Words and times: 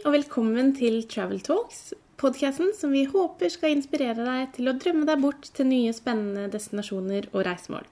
og 0.00 0.14
velkommen 0.14 0.70
til 0.72 1.02
Travel 1.10 1.42
Talks, 1.44 1.90
podkasten 2.20 2.70
som 2.76 2.92
vi 2.94 3.02
håper 3.10 3.50
skal 3.52 3.74
inspirere 3.74 4.24
deg 4.24 4.54
til 4.54 4.70
å 4.70 4.74
drømme 4.80 5.04
deg 5.04 5.20
bort 5.20 5.50
til 5.56 5.68
nye 5.68 5.92
spennende 5.92 6.46
destinasjoner 6.52 7.26
og 7.34 7.44
reisemål. 7.44 7.84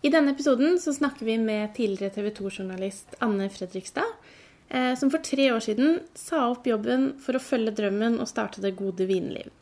I 0.00 0.12
denne 0.14 0.32
episoden 0.32 0.78
så 0.80 0.94
snakker 0.96 1.28
vi 1.28 1.36
med 1.42 1.74
tidligere 1.76 2.14
TV 2.14 2.30
2-journalist 2.38 3.18
Anne 3.24 3.50
Fredrikstad, 3.52 4.16
eh, 4.70 4.94
som 4.96 5.12
for 5.12 5.24
tre 5.24 5.50
år 5.52 5.60
siden 5.66 6.00
sa 6.16 6.46
opp 6.54 6.68
jobben 6.70 7.10
for 7.20 7.36
å 7.36 7.42
følge 7.42 7.74
drømmen 7.82 8.16
og 8.22 8.30
starte 8.32 8.64
det 8.64 8.76
gode 8.78 9.04
vinliv. 9.10 9.52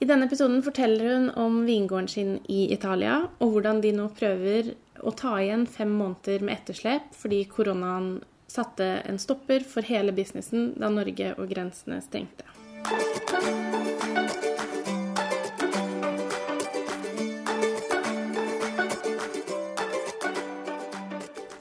I 0.00 0.08
denne 0.08 0.30
episoden 0.30 0.64
forteller 0.64 1.12
hun 1.12 1.30
om 1.36 1.64
vingården 1.68 2.08
sin 2.08 2.36
i 2.48 2.70
Italia, 2.72 3.26
og 3.44 3.58
hvordan 3.58 3.84
de 3.84 3.92
nå 3.92 4.08
prøver 4.16 4.72
å 5.04 5.12
ta 5.12 5.36
igjen 5.42 5.68
fem 5.68 5.92
måneder 5.92 6.40
med 6.40 6.62
etterslep 6.62 7.12
fordi 7.18 7.44
koronaen 7.50 8.14
satte 8.54 8.86
en 9.08 9.18
stopper 9.18 9.64
for 9.66 9.86
hele 9.86 10.14
businessen 10.14 10.72
da 10.78 10.90
Norge 10.92 11.32
og 11.34 11.50
grensene 11.50 11.98
stengte. 12.04 12.46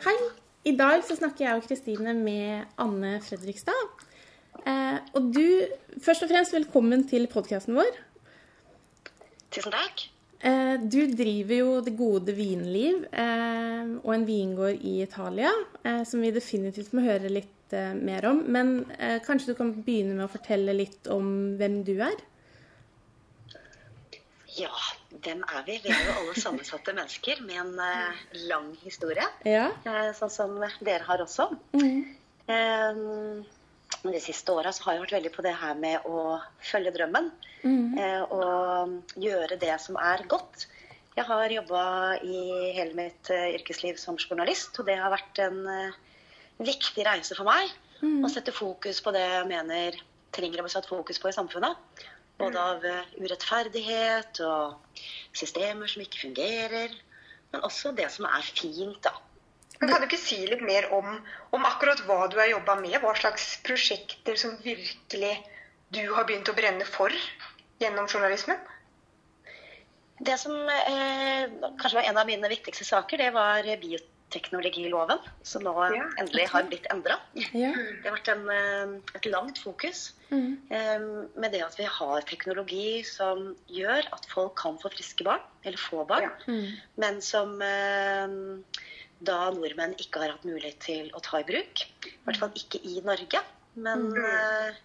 Hei! 0.05 0.18
I 0.70 0.76
dag 0.80 1.04
så 1.08 1.18
snakker 1.18 1.48
jeg 1.48 1.59
og 1.59 1.68
Kristine 1.68 2.16
med 2.18 2.70
Anne 2.82 3.18
Fredrikstad. 3.26 4.07
Eh, 4.63 4.98
og 5.18 5.34
du, 5.35 5.46
først 5.98 6.23
og 6.23 6.32
fremst 6.32 6.55
velkommen 6.55 7.07
til 7.10 7.27
podkasten 7.32 7.76
vår. 7.80 8.02
Tusen 9.54 9.73
takk. 9.73 10.12
Eh, 10.44 10.76
du 10.80 11.06
driver 11.08 11.56
jo 11.56 11.76
Det 11.86 11.94
gode 11.96 12.34
vinliv 12.36 13.06
eh, 13.16 13.94
og 14.04 14.12
en 14.12 14.26
vingård 14.28 14.82
i 14.84 14.98
Italia, 15.06 15.52
eh, 15.84 16.02
som 16.08 16.24
vi 16.24 16.34
definitivt 16.36 16.92
må 16.96 17.06
høre 17.06 17.32
litt 17.32 17.50
mer 17.74 18.28
om. 18.30 18.44
Men 18.54 18.84
eh, 19.00 19.18
kanskje 19.26 19.54
du 19.54 19.58
kan 19.58 19.72
begynne 19.74 20.18
med 20.18 20.28
å 20.28 20.34
fortelle 20.34 20.76
litt 20.76 21.08
om 21.10 21.56
hvem 21.58 21.80
du 21.88 21.96
er? 22.06 22.20
Ja, 24.54 24.76
hvem 25.24 25.41
er 25.48 25.63
vi? 25.66 25.80
Vi 25.82 25.90
er 25.90 26.04
jo 26.10 26.20
alle 26.20 26.35
sammensatte 26.38 26.94
mennesker 27.00 27.41
med 27.48 27.63
en 27.63 28.46
lang 28.52 28.70
historie. 28.84 29.26
Ja. 29.48 29.72
sånn 30.20 30.34
som 30.35 30.60
dere 30.84 31.02
har 31.07 31.24
også. 31.24 31.50
Eh, 31.74 33.02
men 34.04 34.15
de 34.15 34.21
siste 34.21 34.51
åra 34.51 34.71
har 34.71 34.96
jeg 34.96 35.04
vært 35.05 35.18
veldig 35.18 35.32
på 35.34 35.46
det 35.46 35.55
her 35.55 35.76
med 35.79 36.05
å 36.05 36.37
følge 36.71 36.93
drømmen. 36.96 37.32
Mm. 37.63 37.96
og 38.35 39.13
gjøre 39.23 39.55
det 39.55 39.76
som 39.79 39.95
er 39.95 40.26
godt. 40.27 40.65
Jeg 41.13 41.27
har 41.29 41.51
jobba 41.54 41.84
i 42.26 42.40
hele 42.73 42.98
mitt 42.98 43.29
eh, 43.29 43.54
yrkesliv 43.54 43.99
som 44.01 44.18
journalist, 44.18 44.79
og 44.82 44.87
det 44.90 44.95
har 44.98 45.13
vært 45.13 45.40
en 45.43 45.60
eh, 45.70 45.99
viktig 46.57 47.05
reise 47.05 47.37
for 47.37 47.45
meg. 47.45 47.70
Å 48.04 48.27
sette 48.27 48.51
fokus 48.51 48.98
på 48.99 49.13
det 49.15 49.21
jeg 49.21 49.48
mener 49.48 49.95
trenger 50.35 50.60
å 50.60 50.65
bli 50.65 50.73
satt 50.73 50.90
fokus 50.90 51.21
på 51.21 51.29
i 51.29 51.35
samfunnet. 51.35 52.04
Både 52.41 52.60
av 52.60 52.88
eh, 52.90 53.13
urettferdighet 53.21 54.41
og 54.48 54.98
systemer 55.38 55.91
som 55.91 56.01
ikke 56.04 56.26
fungerer. 56.26 56.98
Men 57.54 57.63
også 57.70 57.93
det 57.95 58.10
som 58.12 58.26
er 58.27 58.49
fint, 58.49 58.98
da. 59.05 59.13
Men 59.84 59.91
Kan 59.91 60.01
du 60.03 60.07
ikke 60.07 60.21
si 60.21 60.37
litt 60.48 60.62
mer 60.63 60.85
om, 60.95 61.17
om 61.51 61.65
akkurat 61.67 61.99
hva 62.07 62.29
du 62.31 62.37
har 62.39 62.48
jobba 62.48 62.77
med? 62.79 62.95
Hva 63.03 63.12
slags 63.20 63.57
prosjekter 63.65 64.38
som 64.39 64.56
virkelig 64.63 65.34
du 65.94 66.06
har 66.16 66.23
begynt 66.29 66.47
å 66.47 66.56
brenne 66.56 66.88
for 66.88 67.12
gjennom 67.84 68.07
journalismen? 68.07 68.61
Det 70.23 70.38
som 70.39 70.53
eh, 70.72 71.51
kanskje 71.81 71.97
var 72.00 72.07
en 72.07 72.19
av 72.22 72.29
mine 72.29 72.47
viktigste 72.47 72.85
saker, 72.88 73.19
det 73.19 73.31
var 73.35 73.67
bioteknologiloven. 73.81 75.19
Som 75.44 75.66
nå 75.67 75.73
Ja, 75.91 76.06
endelig 76.22 76.47
har 76.53 76.63
blitt 76.69 76.88
endra. 76.94 77.17
Ja. 77.51 77.73
Det 77.75 78.07
har 78.07 78.16
vært 78.16 78.31
en, 78.31 78.45
eh, 78.53 78.95
et 79.19 79.28
langt 79.34 79.59
fokus 79.59 80.13
Mm. 80.31 80.57
eh, 80.72 81.00
med 81.38 81.51
det 81.51 81.61
at 81.61 81.75
vi 81.78 81.84
har 81.85 82.22
teknologi 82.22 83.03
som 83.06 83.51
gjør 83.69 84.07
at 84.16 84.25
folk 84.31 84.56
kan 84.57 84.79
få 84.81 84.89
friske 84.95 85.23
barn, 85.28 85.44
eller 85.66 85.78
få 85.78 86.07
barn, 86.07 86.23
Ja. 86.23 86.31
Mm. 86.47 86.72
men 86.97 87.22
som 87.22 87.61
eh, 87.61 88.27
da 89.28 89.38
nordmenn 89.56 89.95
ikke 90.01 90.23
har 90.23 90.34
hatt 90.35 90.47
mulighet 90.47 90.79
til 90.84 91.11
å 91.16 91.22
ta 91.23 91.41
i 91.41 91.47
bruk. 91.47 91.85
I 92.07 92.16
hvert 92.28 92.41
fall 92.41 92.57
ikke 92.59 92.81
i 92.88 93.00
Norge. 93.06 93.41
Men 93.73 94.09
eh, 94.19 94.81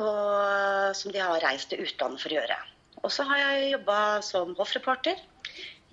Og 0.00 0.96
som 0.98 1.12
de 1.14 1.20
har 1.22 1.42
reist 1.44 1.70
til 1.70 1.84
utlandet 1.84 2.22
for 2.22 2.32
å 2.32 2.38
gjøre. 2.40 2.58
Og 3.04 3.12
så 3.12 3.26
har 3.28 3.42
jeg 3.42 3.72
jobba 3.76 3.98
som 4.24 4.54
hoffreporter 4.58 5.20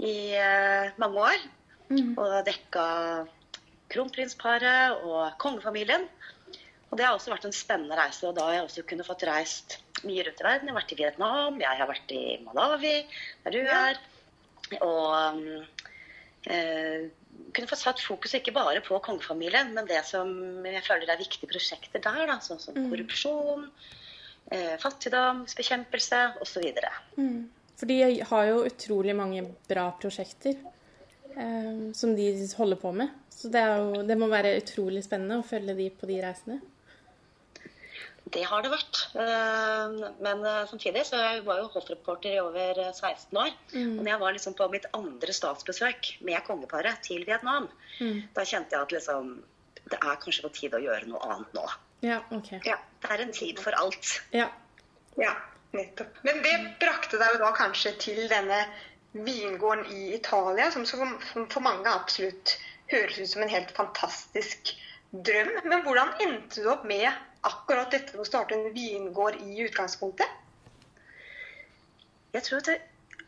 i 0.01 0.33
eh, 0.39 0.93
mange 1.01 1.27
år. 1.29 1.47
Mm. 1.91 2.13
Og 2.17 2.37
dekka 2.47 2.85
kronprinsparet 3.93 5.03
og 5.05 5.35
kongefamilien. 5.41 6.07
Og 6.89 6.97
det 6.97 7.05
har 7.05 7.15
også 7.17 7.33
vært 7.33 7.47
en 7.49 7.55
spennende 7.55 7.97
reise. 7.97 8.25
Og 8.29 8.37
da 8.37 8.47
har 8.47 8.57
jeg 8.57 8.67
også 8.67 8.85
kunnet 8.89 9.09
fått 9.09 9.25
reist 9.29 9.77
mye 10.07 10.25
rundt 10.25 10.41
i 10.41 10.47
verden. 10.47 10.69
Jeg 10.69 10.73
har 10.73 10.79
vært 10.79 10.93
i 10.93 10.99
Vietnam, 10.99 11.61
jeg 11.61 11.79
har 11.79 11.89
vært 11.89 12.13
i 12.13 12.23
Malawi, 12.45 12.97
der 13.45 13.55
du 13.55 13.61
er. 13.63 14.01
Og 14.81 15.39
eh, 16.49 17.09
kunne 17.53 17.69
få 17.69 17.77
satt 17.77 18.01
fokus 18.01 18.35
ikke 18.37 18.53
bare 18.55 18.81
på 18.85 18.97
kongefamilien, 19.03 19.73
men 19.75 19.87
det 19.89 20.01
som 20.07 20.29
jeg 20.65 20.85
føler 20.85 21.09
er 21.09 21.21
viktige 21.21 21.49
prosjekter 21.49 22.03
der, 22.03 22.23
da, 22.29 22.39
sånn 22.43 22.61
som 22.61 22.77
korrupsjon, 22.77 23.67
eh, 24.51 24.75
fattigdomsbekjempelse 24.81 26.23
osv. 26.43 26.69
Mm. 27.17 27.41
For 27.79 27.89
de 27.89 27.99
har 28.29 28.45
jo 28.49 28.63
utrolig 28.67 29.15
mange 29.17 29.45
bra 29.69 29.89
prosjekter 29.99 30.55
eh, 30.55 31.91
som 31.97 32.15
de 32.17 32.29
holder 32.57 32.81
på 32.81 32.93
med. 32.95 33.13
Så 33.33 33.49
det, 33.53 33.63
jo, 33.65 34.03
det 34.07 34.17
må 34.19 34.29
være 34.31 34.57
utrolig 34.59 35.03
spennende 35.05 35.41
å 35.41 35.47
følge 35.47 35.75
de 35.77 35.89
på 35.93 36.09
de 36.09 36.21
reisene. 36.23 36.61
Det 38.33 38.43
har 38.47 38.63
det 38.63 38.71
vært. 38.71 38.99
Eh, 39.19 40.11
Men 40.23 40.45
eh, 40.47 40.61
samtidig 40.69 41.03
så 41.05 41.19
jeg 41.19 41.43
var 41.45 41.59
jo 41.61 41.69
hoffreporter 41.73 42.37
i 42.37 42.41
over 42.41 42.79
eh, 42.79 42.91
16 42.95 43.37
år. 43.37 43.51
Og 43.75 43.99
når 43.99 44.11
jeg 44.13 44.21
var 44.23 44.35
liksom 44.37 44.55
på 44.57 44.67
mitt 44.73 44.87
andre 44.93 45.35
statsbesøk 45.35 46.13
med 46.21 46.43
kongeparet 46.47 47.03
til 47.05 47.25
Vietnam, 47.27 47.67
da 47.99 48.45
kjente 48.47 48.75
jeg 48.75 48.87
at 48.87 48.95
liksom 48.95 49.33
det 49.91 49.99
er 49.99 50.19
kanskje 50.21 50.45
på 50.45 50.53
tide 50.55 50.79
å 50.79 50.83
gjøre 50.83 51.09
noe 51.11 51.19
annet 51.27 51.57
nå. 51.57 51.63
Ja, 52.07 52.21
OK. 52.31 52.53
Ja. 52.63 52.77
Det 53.03 53.11
er 53.11 53.23
en 53.25 53.33
tid 53.35 53.59
for 53.59 53.75
alt. 53.75 54.13
Ja. 54.31 54.47
ja, 55.19 55.33
nettopp. 55.75 56.21
Men 56.23 56.39
det 56.45 56.53
brakte 56.79 57.19
deg 57.19 57.35
jo 57.35 57.41
da 57.43 57.51
kanskje 57.57 57.91
til 57.99 58.21
denne 58.31 58.61
vingården 59.13 59.91
i 59.91 60.13
Italia, 60.15 60.69
som 60.71 60.87
for 60.87 61.61
mange 61.65 61.91
absolutt 61.91 62.55
høres 62.91 63.19
ut 63.19 63.29
som 63.35 63.43
en 63.43 63.51
helt 63.51 63.75
fantastisk 63.75 64.71
drøm. 65.11 65.51
Men 65.67 65.83
hvordan 65.85 66.15
endte 66.23 66.63
du 66.63 66.71
opp 66.71 66.87
med 66.87 67.11
akkurat 67.47 67.91
dette 67.91 68.15
med 68.15 68.23
å 68.23 68.29
starte 68.29 68.57
en 68.57 68.73
vingård 68.75 69.39
i 69.43 69.63
utgangspunktet? 69.65 70.39
Jeg 72.33 72.45
tror 72.47 72.63
at 72.63 72.69
det, 72.71 72.77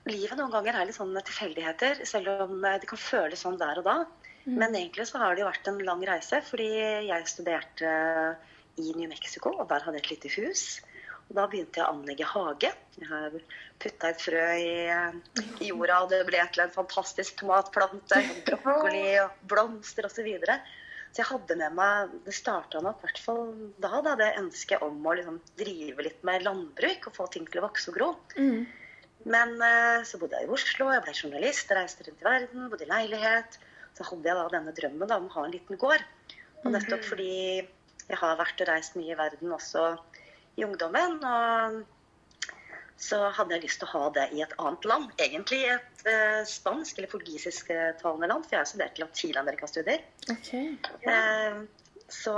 livet 0.10 0.38
noen 0.40 0.54
ganger 0.54 0.80
er 0.80 0.90
litt 0.90 0.98
sånn 0.98 1.14
tilfeldigheter, 1.18 2.06
selv 2.10 2.46
om 2.48 2.64
eh, 2.64 2.80
det 2.82 2.90
kan 2.90 3.02
føles 3.02 3.44
sånn 3.46 3.60
der 3.62 3.82
og 3.82 3.88
da. 3.88 3.98
Men 4.46 4.76
egentlig 4.78 5.08
så 5.10 5.18
har 5.18 5.34
det 5.34 5.42
jo 5.42 5.48
vært 5.48 5.68
en 5.72 5.80
lang 5.88 6.04
reise, 6.06 6.38
fordi 6.46 6.68
jeg 7.08 7.30
studerte 7.32 7.94
i 8.78 8.92
New 8.94 9.10
Mexico, 9.10 9.56
og 9.56 9.66
der 9.72 9.82
hadde 9.82 9.98
jeg 9.98 10.06
et 10.06 10.12
lite 10.14 10.34
hus. 10.36 10.66
Og 11.26 11.38
da 11.40 11.48
begynte 11.50 11.82
jeg 11.82 11.88
å 11.88 11.96
anlegge 11.96 12.28
hage. 12.30 12.70
Jeg 13.00 13.10
har 13.10 13.38
putta 13.82 14.12
et 14.12 14.22
frø 14.22 14.44
i, 14.62 14.76
i 15.66 15.72
jorda, 15.72 16.04
og 16.04 16.12
det 16.14 16.22
ble 16.28 16.44
til 16.54 16.66
en 16.68 16.76
fantastisk 16.76 17.40
tomatplante, 17.42 18.22
brokkoli 18.48 19.08
og 19.24 19.40
blomster 19.50 20.06
osv. 20.06 20.20
Så, 20.20 20.28
videre. 20.28 20.60
Så 21.16 21.22
jeg 21.22 21.30
hadde 21.30 21.56
med 21.56 21.76
meg 21.78 22.16
Det 22.26 22.34
starta 22.36 22.82
nok 22.84 22.98
i 23.00 23.06
hvert 23.06 23.20
fall 23.24 23.46
da, 23.80 24.02
da 24.04 24.18
det 24.20 24.34
ønsket 24.42 24.82
om 24.84 24.98
å 25.00 25.14
liksom 25.16 25.38
drive 25.56 26.04
litt 26.04 26.26
med 26.28 26.44
landbruk 26.44 27.08
og 27.08 27.16
få 27.16 27.28
ting 27.32 27.46
til 27.48 27.62
å 27.62 27.70
vokse 27.70 27.88
og 27.94 27.96
gro. 27.96 28.10
Mm. 28.36 28.66
Men 29.32 29.56
eh, 29.64 30.02
så 30.04 30.20
bodde 30.20 30.42
jeg 30.42 30.50
i 30.50 30.52
Oslo, 30.58 30.90
jeg 30.92 31.06
ble 31.06 31.14
journalist, 31.16 31.72
reiste 31.72 32.04
rundt 32.04 32.20
i 32.20 32.28
verden, 32.28 32.68
bodde 32.68 32.84
i 32.84 32.92
leilighet. 32.92 33.56
Så 33.96 34.10
hadde 34.10 34.28
jeg 34.28 34.38
da 34.42 34.44
denne 34.58 34.76
drømmen 34.76 35.08
da, 35.08 35.22
om 35.22 35.30
å 35.32 35.36
ha 35.38 35.46
en 35.48 35.56
liten 35.56 35.80
gård. 35.80 36.04
Og 36.66 36.68
nettopp 36.76 37.08
fordi 37.08 37.32
jeg 37.64 38.20
har 38.20 38.36
vært 38.42 38.66
og 38.66 38.70
reist 38.74 39.00
mye 39.00 39.16
i 39.16 39.18
verden 39.18 39.56
også 39.56 39.88
i 40.60 40.68
ungdommen. 40.68 41.16
Og 41.24 42.52
så 43.00 43.22
hadde 43.40 43.56
jeg 43.56 43.70
lyst 43.70 43.80
til 43.80 43.88
å 43.88 43.94
ha 43.96 44.12
det 44.20 44.28
i 44.36 44.44
et 44.44 44.60
annet 44.60 44.92
land. 44.92 45.16
Egentlig 45.16 45.64
et 45.72 45.95
eh, 46.10 46.42
spansk- 46.50 47.00
eller 47.00 47.12
portugisisktalende 47.12 48.30
land, 48.32 48.46
for 48.46 48.56
jeg 48.56 48.62
har 48.62 48.70
studert 48.70 49.02
latin-amerikastudier. 49.02 50.06
OK. 50.32 50.52
Eh, 50.56 51.62
så, 52.08 52.36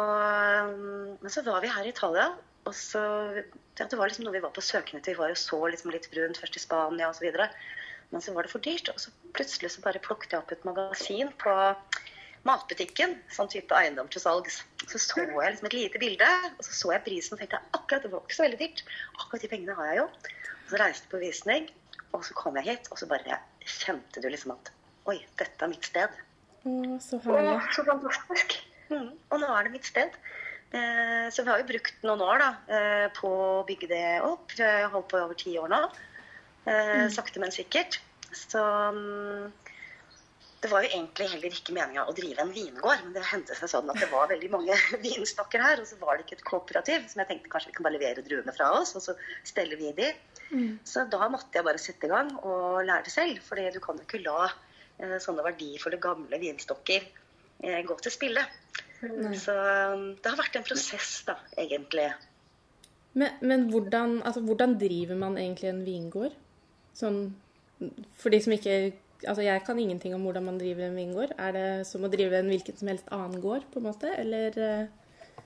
mm, 0.72 1.18
men 1.22 1.34
så 1.34 1.44
var 1.44 1.62
vi 1.62 1.72
her 1.72 1.88
i 1.88 1.94
Italia, 1.94 2.32
og 2.68 2.76
så 2.76 3.02
ja, 3.78 3.86
Det 3.86 3.98
var 3.98 4.10
liksom 4.10 4.26
noe 4.26 4.34
vi 4.34 4.44
var 4.44 4.56
på 4.56 4.64
søken 4.64 4.98
etter. 4.98 5.14
Vi 5.14 5.22
var 5.22 5.30
jo 5.32 5.40
så 5.40 5.60
liksom 5.70 5.92
litt 5.94 6.08
rundt, 6.18 6.40
først 6.42 6.58
i 6.58 6.64
Spania 6.64 7.12
osv. 7.12 7.30
Men 8.10 8.24
så 8.24 8.34
var 8.34 8.48
det 8.48 8.52
for 8.52 8.64
dyrt. 8.64 8.90
Og 8.90 9.00
så 9.00 9.12
plutselig 9.38 9.72
så 9.76 9.84
bare 9.84 10.02
plukket 10.04 10.34
jeg 10.34 10.42
opp 10.42 10.52
et 10.52 10.66
magasin 10.66 11.30
på 11.44 11.54
matbutikken. 12.48 13.18
Sånn 13.34 13.52
type 13.52 13.76
eiendom 13.78 14.10
til 14.12 14.24
salgs. 14.24 14.64
Så 14.88 15.02
så 15.04 15.26
jeg 15.28 15.54
liksom 15.54 15.70
et 15.70 15.78
lite 15.78 16.02
bilde, 16.02 16.30
og 16.58 16.64
så 16.66 16.74
så 16.74 16.94
jeg 16.96 17.06
prisen 17.06 17.36
og 17.36 17.44
tenkte 17.44 17.62
akkurat 17.78 18.06
det 18.06 18.12
var 18.14 18.26
ikke 18.26 18.40
så 18.40 18.48
veldig 18.48 18.62
dyrt. 18.64 18.84
Akkurat 19.20 19.44
de 19.46 19.52
pengene 19.54 19.78
har 19.78 19.92
jeg 19.92 20.02
jo. 20.02 20.08
Og 20.08 20.72
så 20.72 20.82
reiste 20.82 21.08
jeg 21.08 21.14
på 21.14 21.24
visning, 21.24 21.70
og 22.16 22.24
så 22.26 22.36
kom 22.38 22.58
jeg 22.60 22.72
hit, 22.72 22.90
og 22.92 23.00
så 23.00 23.10
bare 23.10 23.40
kjente 23.68 24.24
du 24.24 24.30
liksom 24.32 24.56
at 24.56 24.74
Oi, 25.08 25.22
dette 25.40 25.64
er 25.64 25.72
mitt 25.72 25.86
sted. 25.88 26.16
Å, 26.68 26.72
så 27.00 27.16
Å, 27.22 27.36
herlig. 27.38 27.54
så 27.72 27.86
fantastisk. 27.88 28.58
Mm. 28.92 29.14
Og 29.32 29.40
nå 29.40 29.52
er 29.56 29.68
det 29.68 29.72
mitt 29.78 29.88
sted. 29.88 30.18
Eh, 30.76 31.28
så 31.32 31.46
vi 31.46 31.52
har 31.52 31.62
jo 31.62 31.68
brukt 31.70 32.04
noen 32.04 32.24
år 32.26 32.42
da, 32.44 32.50
eh, 32.76 33.06
på 33.16 33.30
å 33.32 33.64
bygge 33.68 33.88
det 33.88 34.04
opp. 34.28 34.52
Jeg 34.58 34.84
har 34.84 34.92
holdt 34.92 35.08
på 35.14 35.20
i 35.20 35.24
over 35.24 35.40
ti 35.40 35.54
år 35.62 35.72
nå. 35.72 35.80
Eh, 36.68 37.06
mm. 37.06 37.14
Sakte, 37.16 37.40
men 37.40 37.56
sikkert. 37.56 38.02
Så 38.36 38.60
um, 38.60 39.48
det 40.62 40.70
var 40.72 40.86
jo 40.86 40.90
egentlig 40.90 41.28
heller 41.30 41.54
ikke 41.54 41.74
meninga 41.76 42.04
å 42.10 42.14
drive 42.18 42.42
en 42.42 42.54
vingård, 42.54 43.04
men 43.04 43.14
det 43.14 43.26
hendte 43.30 43.56
seg 43.58 43.70
sånn 43.70 43.92
at 43.94 44.00
det 44.02 44.08
var 44.10 44.30
veldig 44.32 44.50
mange 44.56 44.78
vinstokker 45.06 45.62
her, 45.62 45.82
og 45.84 45.90
så 45.90 46.00
var 46.02 46.18
det 46.18 46.26
ikke 46.26 46.40
et 46.40 46.48
kooperativ, 46.48 47.06
som 47.12 47.22
jeg 47.22 47.30
tenkte 47.30 47.52
kanskje 47.54 47.70
vi 47.70 47.76
kan 47.78 47.86
bare 47.86 47.98
levere 48.00 48.24
druene 48.26 48.56
fra 48.56 48.72
oss, 48.80 48.96
og 48.98 49.06
så 49.06 49.14
steller 49.46 49.78
vi 49.78 49.94
de. 50.00 50.10
Mm. 50.50 50.80
Så 50.88 51.06
da 51.14 51.30
måtte 51.30 51.60
jeg 51.60 51.68
bare 51.68 51.82
sette 51.82 52.10
i 52.10 52.12
gang 52.12 52.34
og 52.40 52.82
lære 52.88 53.06
det 53.06 53.14
selv, 53.14 53.42
for 53.46 53.62
du 53.62 53.80
kan 53.84 54.02
jo 54.02 54.08
ikke 54.08 54.24
la 54.26 54.48
eh, 54.48 55.18
sånne 55.22 55.46
verdifulle 55.46 56.02
gamle 56.02 56.42
vinstokker 56.42 57.06
eh, 57.06 57.82
gå 57.86 58.02
til 58.02 58.18
spille. 58.18 58.48
Mm. 59.04 59.34
Så 59.38 59.54
um, 59.54 60.08
det 60.18 60.32
har 60.32 60.40
vært 60.42 60.58
en 60.58 60.66
prosess, 60.66 61.20
da, 61.28 61.38
egentlig. 61.54 62.10
Men, 63.14 63.38
men 63.46 63.70
hvordan, 63.70 64.24
altså, 64.26 64.42
hvordan 64.46 64.80
driver 64.82 65.20
man 65.22 65.38
egentlig 65.38 65.70
en 65.70 65.86
vingård? 65.86 66.34
Sånn 66.98 67.28
for 68.18 68.34
de 68.34 68.40
som 68.42 68.56
ikke 68.56 68.96
Altså, 69.26 69.42
jeg 69.42 69.64
kan 69.66 69.80
ingenting 69.80 70.14
om 70.16 70.22
hvordan 70.28 70.46
man 70.46 70.60
driver 70.60 70.88
en 70.88 70.96
vingård. 70.96 71.34
Er 71.42 71.52
det 71.56 71.68
som 71.90 72.06
å 72.06 72.12
drive 72.12 72.38
en 72.38 72.52
hvilken 72.52 72.78
som 72.78 72.92
helst 72.92 73.10
annen 73.12 73.42
gård, 73.42 73.66
på 73.74 73.82
en 73.82 73.88
måte, 73.90 74.14
eller? 74.14 74.58
Eh? 74.62 75.44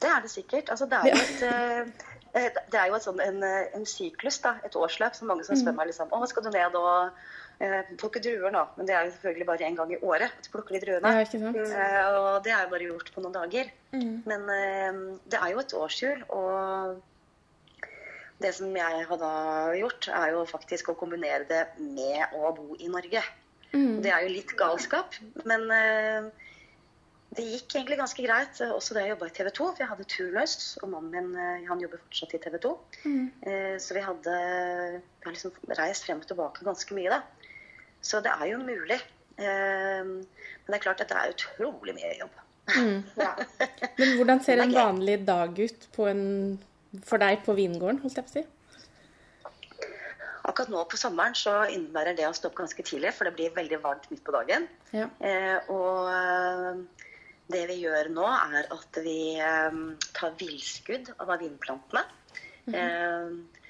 Det 0.00 0.10
er 0.10 0.24
det 0.24 0.30
sikkert. 0.32 0.70
Altså, 0.72 0.88
det 0.88 1.00
er 1.00 1.10
jo 1.10 1.20
et, 1.20 1.44
eh, 1.50 2.58
det 2.72 2.80
er 2.80 2.90
jo 2.90 2.98
et 2.98 3.06
sånn, 3.06 3.20
en, 3.22 3.40
en, 3.44 3.86
syklus, 3.88 4.40
da, 4.44 4.56
et 4.66 4.76
årsløp, 4.76 5.16
som 5.16 5.30
mange 5.30 5.46
som 5.46 5.58
spør 5.58 5.74
mm. 5.74 5.80
meg 5.80 5.90
liksom, 5.92 6.12
å, 6.12 6.20
skal 6.30 6.46
du 6.46 6.50
ned 6.54 6.76
og 6.80 7.20
eh, 7.62 7.94
plukke 8.00 8.22
druer 8.24 8.54
nå? 8.54 8.64
Men 8.78 8.88
det 8.88 8.96
er 8.96 9.06
jo 9.06 9.14
selvfølgelig 9.14 9.48
bare 9.52 9.68
én 9.68 9.78
gang 9.78 9.94
i 9.94 10.00
året 10.02 10.32
at 10.32 10.46
du 10.48 10.52
plukker 10.54 10.76
de 10.76 10.82
druene. 10.82 11.14
Ja, 11.14 11.24
ikke 11.26 11.40
sant? 11.44 11.60
Eh, 11.62 11.98
og 12.18 12.44
det 12.46 12.54
er 12.56 12.64
jo 12.64 12.72
bare 12.74 12.88
gjort 12.88 13.12
på 13.14 13.24
noen 13.24 13.36
dager. 13.36 13.70
Mm. 13.94 14.14
Men 14.30 14.48
eh, 14.56 15.02
det 15.30 15.40
er 15.40 15.52
jo 15.54 15.62
et 15.62 15.76
årshjul, 15.84 16.24
og 16.34 17.02
det 18.44 18.52
som 18.56 18.72
jeg 18.76 19.04
har 19.08 19.20
da 19.20 19.34
gjort, 19.78 20.08
er 20.12 20.34
jo 20.34 20.44
faktisk 20.48 20.92
å 20.92 20.98
kombinere 20.98 21.46
det 21.48 21.64
med 21.80 22.36
å 22.36 22.52
bo 22.56 22.76
i 22.78 22.90
Norge. 22.92 23.22
Mm. 23.74 24.02
Det 24.04 24.12
er 24.12 24.24
jo 24.26 24.34
litt 24.34 24.52
galskap, 24.58 25.16
men 25.48 25.64
uh, 25.72 26.28
det 27.34 27.46
gikk 27.48 27.74
egentlig 27.74 27.98
ganske 27.98 28.26
greit. 28.26 28.60
Også 28.68 28.94
da 28.94 29.02
jeg 29.02 29.14
jobba 29.14 29.30
i 29.30 29.34
TV 29.38 29.50
2, 29.50 29.70
for 29.72 29.82
jeg 29.82 29.90
hadde 29.90 30.08
turløst, 30.12 30.66
Og 30.82 30.92
mannen 30.92 31.10
min 31.14 31.32
uh, 31.34 31.64
han 31.70 31.82
jobber 31.82 32.02
fortsatt 32.04 32.36
i 32.36 32.42
TV 32.44 32.60
2. 32.62 32.76
Mm. 33.08 33.26
Så 33.82 33.96
vi 33.96 34.04
hadde 34.04 34.36
vi 34.94 35.26
har 35.26 35.34
liksom 35.34 35.74
reist 35.80 36.06
frem 36.06 36.22
og 36.22 36.30
tilbake 36.30 36.68
ganske 36.68 36.96
mye, 36.96 37.18
da. 37.18 37.50
Så 38.04 38.20
det 38.22 38.32
er 38.36 38.52
jo 38.52 38.60
mulig. 38.60 39.00
men 39.36 40.20
det 40.68 40.76
er 40.76 40.82
klart 40.84 41.00
at 41.02 41.08
det 41.10 41.16
er 41.18 41.32
utrolig 41.32 41.94
mye 41.96 42.12
jobb. 42.20 42.36
Mm. 42.76 43.02
Ja. 43.16 43.34
Men 43.96 44.14
hvordan 44.18 44.44
ser 44.44 44.62
en 44.62 44.74
vanlig 44.74 45.18
dag 45.26 45.58
ut 45.58 45.88
på 45.96 46.06
en 46.08 46.22
for 47.06 47.22
deg 47.22 47.42
på 47.46 47.56
vingården, 47.58 48.02
holdt 48.04 48.20
jeg 48.20 48.26
på 48.28 48.32
å 48.32 48.36
si? 48.38 48.44
Akkurat 50.44 50.68
nå 50.68 50.82
på 50.90 50.98
sommeren 51.00 51.34
så 51.38 51.62
innebærer 51.72 52.16
det 52.18 52.26
å 52.28 52.34
stå 52.36 52.50
opp 52.50 52.58
ganske 52.58 52.84
tidlig, 52.84 53.14
for 53.16 53.24
det 53.26 53.34
blir 53.38 53.54
veldig 53.56 53.80
varmt 53.82 54.10
midt 54.12 54.24
på 54.26 54.34
dagen. 54.34 54.66
Ja. 54.92 55.08
Eh, 55.24 55.70
og 55.72 56.84
det 57.52 57.62
vi 57.70 57.78
gjør 57.80 58.10
nå, 58.12 58.26
er 58.28 58.68
at 58.72 59.00
vi 59.04 59.18
eh, 59.40 59.78
tar 60.16 60.36
villskudd 60.40 61.14
av 61.18 61.38
vinplantene. 61.40 62.04
Mm 62.66 62.74
-hmm. 62.74 62.80
eh, 62.80 63.64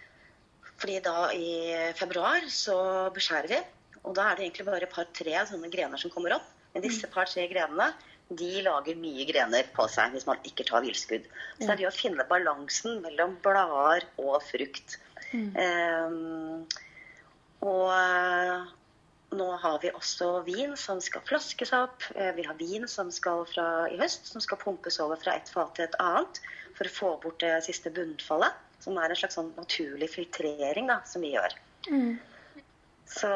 fordi 0.79 1.01
da 1.01 1.33
i 1.33 1.93
februar 1.95 2.49
så 2.51 2.77
beskjærer 3.15 3.49
vi, 3.49 3.61
og 4.03 4.15
da 4.15 4.31
er 4.31 4.37
det 4.37 4.45
egentlig 4.45 4.67
bare 4.67 4.83
et 4.83 4.93
par-tre 4.93 5.47
sånne 5.47 5.71
grener 5.71 5.97
som 5.97 6.11
kommer 6.11 6.35
opp. 6.35 6.51
Men 6.75 6.83
disse 6.83 7.07
mhm. 7.07 7.15
par-tre 7.15 7.47
grenene 7.49 7.93
de 8.33 8.63
lager 8.65 8.97
mye 8.97 9.27
grener 9.29 9.67
på 9.77 9.87
seg 9.93 10.15
hvis 10.15 10.27
man 10.29 10.41
ikke 10.49 10.67
tar 10.69 10.85
vilskudd. 10.85 11.27
Så 11.59 11.67
det 11.67 11.75
er 11.75 11.83
det 11.83 11.91
å 11.91 11.95
finne 11.95 12.27
balansen 12.29 13.03
mellom 13.05 13.37
blader 13.45 14.07
og 14.23 14.39
frukt. 14.47 14.97
Mm. 15.35 15.51
Um, 15.59 16.65
og 17.65 17.91
eh, 17.95 18.65
nå 19.35 19.47
har 19.61 19.79
vi 19.83 19.93
også 19.97 20.31
vin 20.47 20.75
som 20.79 21.01
skal 21.05 21.25
flaskes 21.27 21.73
opp. 21.77 22.05
Eh, 22.15 22.33
vi 22.37 22.45
har 22.47 22.59
vin 22.61 22.87
som 22.91 23.11
skal 23.15 23.45
fra 23.51 23.87
i 23.93 23.99
høst, 24.01 24.29
som 24.31 24.43
skal 24.45 24.61
pumpes 24.61 25.01
over 25.03 25.21
fra 25.21 25.37
et 25.39 25.51
fat 25.51 25.73
til 25.77 25.89
et 25.89 25.97
annet 26.03 26.41
for 26.77 26.89
å 26.89 26.95
få 26.99 27.15
bort 27.23 27.41
det 27.45 27.57
siste 27.67 27.93
bunnfallet. 27.95 28.61
Som 28.85 28.99
er 29.01 29.09
en 29.09 29.17
slags 29.17 29.39
sånn 29.39 29.53
naturlig 29.57 30.11
filtrering 30.13 30.91
da, 30.91 31.01
som 31.09 31.25
vi 31.25 31.33
gjør. 31.33 31.57
Mm. 31.89 32.19
Så, 33.05 33.29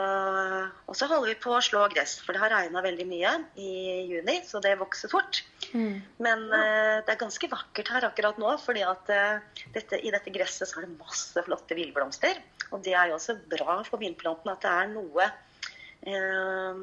og 0.88 0.96
så 0.96 1.06
holder 1.10 1.28
vi 1.28 1.40
på 1.42 1.52
å 1.52 1.60
slå 1.62 1.82
gress, 1.92 2.16
for 2.24 2.32
det 2.32 2.40
har 2.40 2.52
regna 2.54 2.80
veldig 2.82 3.04
mye 3.08 3.34
i 3.60 3.72
juni, 4.08 4.38
så 4.48 4.62
det 4.64 4.72
vokser 4.80 5.12
fort. 5.12 5.42
Mm. 5.74 6.00
Men 6.24 6.44
uh, 6.48 7.04
det 7.04 7.12
er 7.12 7.20
ganske 7.20 7.50
vakkert 7.52 7.92
her 7.92 8.06
akkurat 8.08 8.40
nå, 8.40 8.54
fordi 8.64 8.86
at 8.88 9.12
uh, 9.12 9.60
dette, 9.76 10.00
i 10.00 10.12
dette 10.14 10.32
gresset 10.32 10.70
så 10.70 10.80
er 10.80 10.88
det 10.88 10.96
masse 10.96 11.44
flotte 11.44 11.76
villblomster. 11.76 12.40
Og 12.72 12.80
det 12.84 12.96
er 12.96 13.12
jo 13.12 13.18
også 13.18 13.36
bra 13.50 13.78
for 13.84 14.00
vinplantene 14.00 14.56
at 14.56 14.64
det 14.64 14.72
er 14.72 14.90
noe 14.96 15.28
uh, 16.08 16.82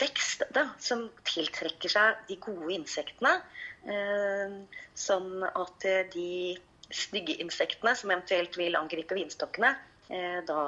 vekst 0.00 0.48
da, 0.56 0.70
som 0.80 1.06
tiltrekker 1.28 1.92
seg 1.92 2.26
de 2.28 2.40
gode 2.40 2.72
insektene. 2.74 3.38
sånn 4.98 5.44
at 5.46 5.84
de 6.12 6.30
stygge 6.90 7.36
insektene 7.40 7.94
som 7.96 8.10
eventuelt 8.10 8.58
vil 8.58 8.76
angripe 8.76 9.16
vinstokkene, 9.16 9.70
da 10.48 10.58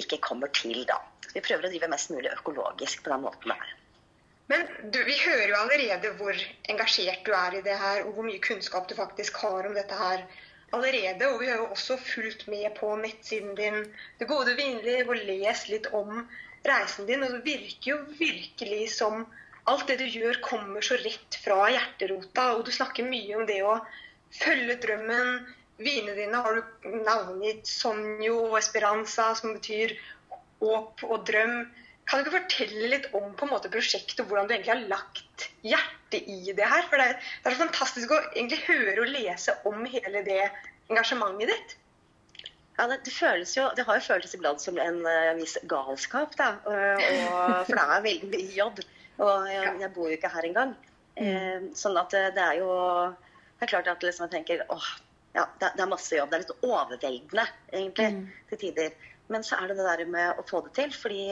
ikke 0.00 0.20
kommer 0.24 0.50
til, 0.54 0.84
da. 0.88 0.98
Vi 1.34 1.44
prøver 1.44 1.68
å 1.68 1.72
drive 1.72 1.90
mest 1.92 2.12
mulig 2.14 2.32
økologisk 2.32 3.04
på 3.04 3.12
den 3.12 3.24
måten 3.26 3.52
der. 3.52 3.74
Men 4.48 4.64
du, 4.92 5.02
vi 5.04 5.16
hører 5.20 5.50
jo 5.50 5.56
allerede 5.58 6.12
hvor 6.16 6.36
engasjert 6.72 7.26
du 7.26 7.34
er 7.36 7.58
i 7.58 7.64
det 7.66 7.76
her, 7.76 8.04
og 8.06 8.14
hvor 8.16 8.24
mye 8.24 8.40
kunnskap 8.44 8.88
du 8.88 8.94
faktisk 8.96 9.36
har 9.44 9.68
om 9.68 9.74
dette 9.76 9.98
her 9.98 10.24
allerede. 10.72 11.28
Og 11.28 11.42
vi 11.42 11.50
har 11.50 11.60
jo 11.60 11.68
også 11.74 11.98
fulgt 12.00 12.46
med 12.48 12.70
på 12.78 12.94
nettsiden 13.02 13.54
din 13.58 13.82
Det 14.18 14.28
gode 14.30 14.56
vinliv 14.56 15.10
og 15.10 15.20
lest 15.28 15.68
litt 15.72 15.90
om 15.92 16.22
reisen 16.64 17.10
din. 17.10 17.26
Og 17.26 17.36
det 17.36 17.44
virker 17.44 17.90
jo 17.92 17.98
virkelig 18.16 18.88
som 18.96 19.26
alt 19.68 19.86
det 19.90 19.98
du 20.00 20.06
gjør, 20.08 20.40
kommer 20.40 20.84
så 20.84 20.96
rett 21.02 21.40
fra 21.44 21.68
hjerterota. 21.74 22.54
Og 22.56 22.64
du 22.64 22.72
snakker 22.72 23.04
mye 23.04 23.36
om 23.36 23.44
det 23.48 23.60
å 23.68 23.76
følge 24.32 24.78
drømmen, 24.80 25.44
Vinene 25.78 26.14
dine 26.16 26.40
har 26.42 26.56
du 26.58 26.94
navngitt 27.06 27.68
Sonjo 27.70 28.38
og 28.48 28.56
Esperanza, 28.58 29.30
som 29.38 29.54
betyr 29.54 29.94
håp 30.58 31.04
og 31.06 31.26
drøm. 31.28 31.60
Kan 32.08 32.18
du 32.18 32.26
ikke 32.26 32.38
fortelle 32.38 32.90
litt 32.94 33.10
om 33.14 33.34
på 33.36 33.46
en 33.46 33.52
måte 33.52 33.70
prosjektet 33.70 34.22
og 34.24 34.30
hvordan 34.30 34.48
du 34.48 34.54
egentlig 34.56 34.72
har 34.72 34.86
lagt 34.90 35.48
hjertet 35.62 36.24
i 36.24 36.54
det 36.56 36.66
her? 36.66 36.86
For 36.88 36.98
det 36.98 37.10
er, 37.12 37.18
det 37.20 37.50
er 37.50 37.56
så 37.56 37.66
fantastisk 37.66 38.14
å 38.14 38.22
egentlig 38.32 38.62
høre 38.64 39.04
og 39.04 39.12
lese 39.12 39.54
om 39.68 39.84
hele 39.84 40.24
det 40.26 40.40
engasjementet 40.88 41.52
ditt. 41.52 41.76
Ja, 42.78 42.86
det, 42.86 43.00
det, 43.04 43.12
føles 43.12 43.52
jo, 43.56 43.66
det 43.74 43.84
har 43.86 43.98
jo 43.98 44.06
føltes 44.06 44.34
iblant 44.38 44.62
som 44.62 44.78
en 44.82 45.00
uh, 45.02 45.34
viss 45.38 45.56
galskap, 45.70 46.36
da. 46.38 46.52
Og, 46.70 47.02
og, 47.02 47.54
for 47.66 47.74
det 47.74 47.84
er 47.84 48.04
veldig 48.04 48.30
mye 48.34 48.52
jobb. 48.54 48.82
Og 49.18 49.48
jeg, 49.50 49.72
jeg 49.82 49.92
bor 49.96 50.10
jo 50.10 50.18
ikke 50.18 50.30
her 50.30 50.46
engang. 50.46 50.76
Mm. 51.18 51.26
Uh, 51.26 51.68
sånn 51.78 51.98
at 51.98 52.14
det, 52.14 52.28
det 52.36 52.44
er 52.44 52.60
jo 52.60 52.70
Det 53.58 53.66
er 53.66 53.70
klart 53.72 53.88
at 53.90 54.04
liksom 54.06 54.28
jeg 54.28 54.36
tenker 54.36 54.60
åh, 54.70 54.90
ja, 55.36 55.44
det, 55.60 55.72
det, 55.76 55.82
er 55.82 55.90
masse 55.90 56.16
jobb. 56.16 56.30
Det 56.30 56.38
er 56.38 56.44
litt 56.44 56.66
overveldende, 56.66 57.44
egentlig, 57.72 58.08
mm. 58.14 58.24
til 58.50 58.60
tider. 58.62 58.96
Men 59.28 59.44
så 59.44 59.58
er 59.58 59.70
det 59.70 59.78
det 59.78 59.86
der 59.86 60.10
med 60.10 60.40
å 60.40 60.46
få 60.48 60.62
det 60.66 60.74
til. 60.78 60.94
Fordi 60.96 61.22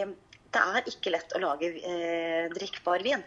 det 0.55 0.63
er 0.63 0.91
ikke 0.93 1.15
lett 1.15 1.35
å 1.37 1.43
lage 1.43 1.73
eh, 1.81 2.47
drikkbar 2.55 3.05
vin. 3.07 3.25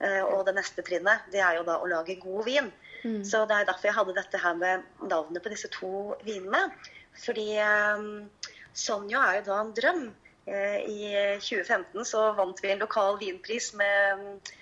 Eh, 0.00 0.22
og 0.24 0.44
det 0.48 0.56
neste 0.56 0.84
trinnet, 0.86 1.28
det 1.32 1.42
er 1.44 1.60
jo 1.60 1.66
da 1.68 1.78
å 1.80 1.88
lage 1.90 2.18
god 2.22 2.48
vin. 2.48 2.70
Mm. 3.04 3.22
Så 3.28 3.44
det 3.48 3.60
er 3.60 3.68
derfor 3.68 3.90
jeg 3.90 3.98
hadde 3.98 4.16
dette 4.16 4.42
her 4.42 4.58
med 4.58 4.86
navnet 5.04 5.44
på 5.44 5.52
disse 5.52 5.70
to 5.74 5.92
vinene. 6.26 6.66
Fordi 7.22 7.48
eh, 7.60 8.06
Sonja 8.76 9.24
er 9.28 9.40
jo 9.40 9.48
da 9.50 9.62
en 9.62 9.74
drøm. 9.76 10.04
Eh, 10.46 10.78
I 10.88 11.00
2015 11.42 12.06
så 12.08 12.30
vant 12.38 12.60
vi 12.62 12.72
en 12.72 12.82
lokal 12.82 13.18
vinpris 13.20 13.72
med 13.78 14.52